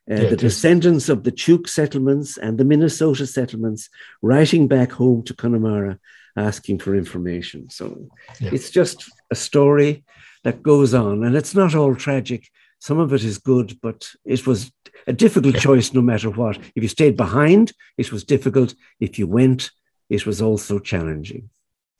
Uh, 0.09 0.15
yeah, 0.15 0.29
the 0.29 0.35
descendants 0.35 1.09
of 1.09 1.23
the 1.23 1.31
Tuke 1.31 1.67
settlements 1.67 2.37
and 2.37 2.57
the 2.57 2.65
Minnesota 2.65 3.25
settlements 3.25 3.89
writing 4.21 4.67
back 4.67 4.91
home 4.91 5.23
to 5.23 5.33
Connemara 5.33 5.99
asking 6.37 6.79
for 6.79 6.95
information. 6.95 7.69
So 7.69 8.07
yeah. 8.39 8.51
it's 8.53 8.69
just 8.69 9.09
a 9.31 9.35
story 9.35 10.03
that 10.43 10.61
goes 10.61 10.93
on, 10.93 11.23
and 11.23 11.35
it's 11.35 11.55
not 11.55 11.73
all 11.73 11.95
tragic. 11.95 12.47
Some 12.79 12.99
of 12.99 13.13
it 13.13 13.23
is 13.23 13.39
good, 13.39 13.79
but 13.81 14.07
it 14.25 14.45
was 14.45 14.71
a 15.07 15.13
difficult 15.13 15.55
yeah. 15.55 15.61
choice 15.61 15.93
no 15.93 16.01
matter 16.01 16.29
what. 16.29 16.57
If 16.75 16.83
you 16.83 16.87
stayed 16.87 17.17
behind, 17.17 17.73
it 17.97 18.11
was 18.11 18.23
difficult. 18.23 18.75
If 18.99 19.17
you 19.17 19.25
went, 19.25 19.71
it 20.09 20.27
was 20.27 20.41
also 20.41 20.77
challenging. 20.77 21.49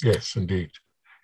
Yes, 0.04 0.36
indeed. 0.36 0.72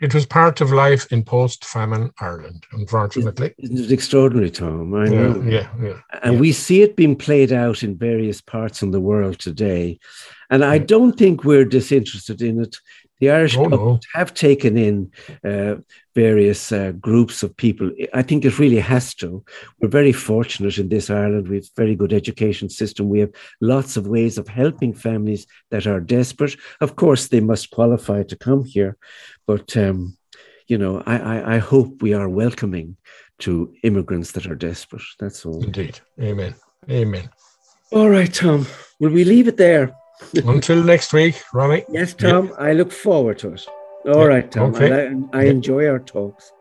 It 0.01 0.15
was 0.15 0.25
part 0.25 0.61
of 0.61 0.71
life 0.71 1.11
in 1.11 1.23
post-famine 1.23 2.11
Ireland, 2.19 2.65
unfortunately. 2.71 3.53
Isn't 3.59 3.77
it 3.77 3.91
extraordinary, 3.91 4.49
Tom? 4.49 4.93
I 4.95 5.05
know. 5.05 5.41
Yeah, 5.43 5.69
yeah, 5.79 5.87
yeah. 5.87 6.01
And 6.23 6.33
yeah. 6.33 6.39
we 6.39 6.51
see 6.51 6.81
it 6.81 6.95
being 6.95 7.15
played 7.15 7.53
out 7.53 7.83
in 7.83 7.95
various 7.95 8.41
parts 8.41 8.81
of 8.81 8.91
the 8.91 8.99
world 8.99 9.37
today. 9.37 9.99
And 10.49 10.65
I 10.65 10.79
don't 10.79 11.15
think 11.17 11.43
we're 11.43 11.65
disinterested 11.65 12.41
in 12.41 12.59
it. 12.59 12.77
The 13.21 13.29
Irish 13.29 13.55
oh, 13.55 13.65
no. 13.65 13.99
have 14.15 14.33
taken 14.33 14.77
in 14.77 15.11
uh, 15.45 15.75
various 16.15 16.71
uh, 16.71 16.93
groups 16.93 17.43
of 17.43 17.55
people. 17.55 17.91
I 18.15 18.23
think 18.23 18.43
it 18.43 18.57
really 18.57 18.79
has 18.79 19.13
to. 19.15 19.45
We're 19.79 19.89
very 19.89 20.11
fortunate 20.11 20.79
in 20.79 20.89
this 20.89 21.11
Ireland. 21.11 21.47
We 21.47 21.57
have 21.57 21.65
a 21.65 21.77
very 21.77 21.95
good 21.95 22.13
education 22.13 22.67
system. 22.67 23.09
We 23.09 23.19
have 23.19 23.31
lots 23.61 23.95
of 23.95 24.07
ways 24.07 24.39
of 24.39 24.47
helping 24.47 24.95
families 24.95 25.45
that 25.69 25.85
are 25.85 25.99
desperate. 25.99 26.55
Of 26.81 26.95
course, 26.95 27.27
they 27.27 27.41
must 27.41 27.69
qualify 27.69 28.23
to 28.23 28.35
come 28.35 28.65
here, 28.65 28.97
but 29.45 29.77
um, 29.77 30.17
you 30.65 30.79
know, 30.79 31.03
I, 31.05 31.17
I, 31.17 31.55
I 31.55 31.57
hope 31.59 32.01
we 32.01 32.15
are 32.15 32.27
welcoming 32.27 32.97
to 33.39 33.71
immigrants 33.83 34.31
that 34.31 34.47
are 34.47 34.55
desperate. 34.55 35.03
That's 35.19 35.45
all. 35.45 35.63
Indeed. 35.63 35.99
Amen. 36.19 36.55
Amen. 36.89 37.29
All 37.91 38.09
right, 38.09 38.33
Tom. 38.33 38.65
Will 38.99 39.11
we 39.11 39.25
leave 39.25 39.47
it 39.47 39.57
there? 39.57 39.95
Until 40.45 40.83
next 40.83 41.13
week, 41.13 41.41
Ronnie. 41.53 41.83
Yes, 41.89 42.13
Tom. 42.13 42.53
I 42.57 42.73
look 42.73 42.91
forward 42.91 43.39
to 43.39 43.53
it. 43.53 43.65
All 44.07 44.27
right, 44.27 44.49
Tom. 44.49 44.73
Okay. 44.75 45.11
I, 45.33 45.39
I 45.39 45.43
enjoy 45.45 45.87
our 45.87 45.99
talks. 45.99 46.51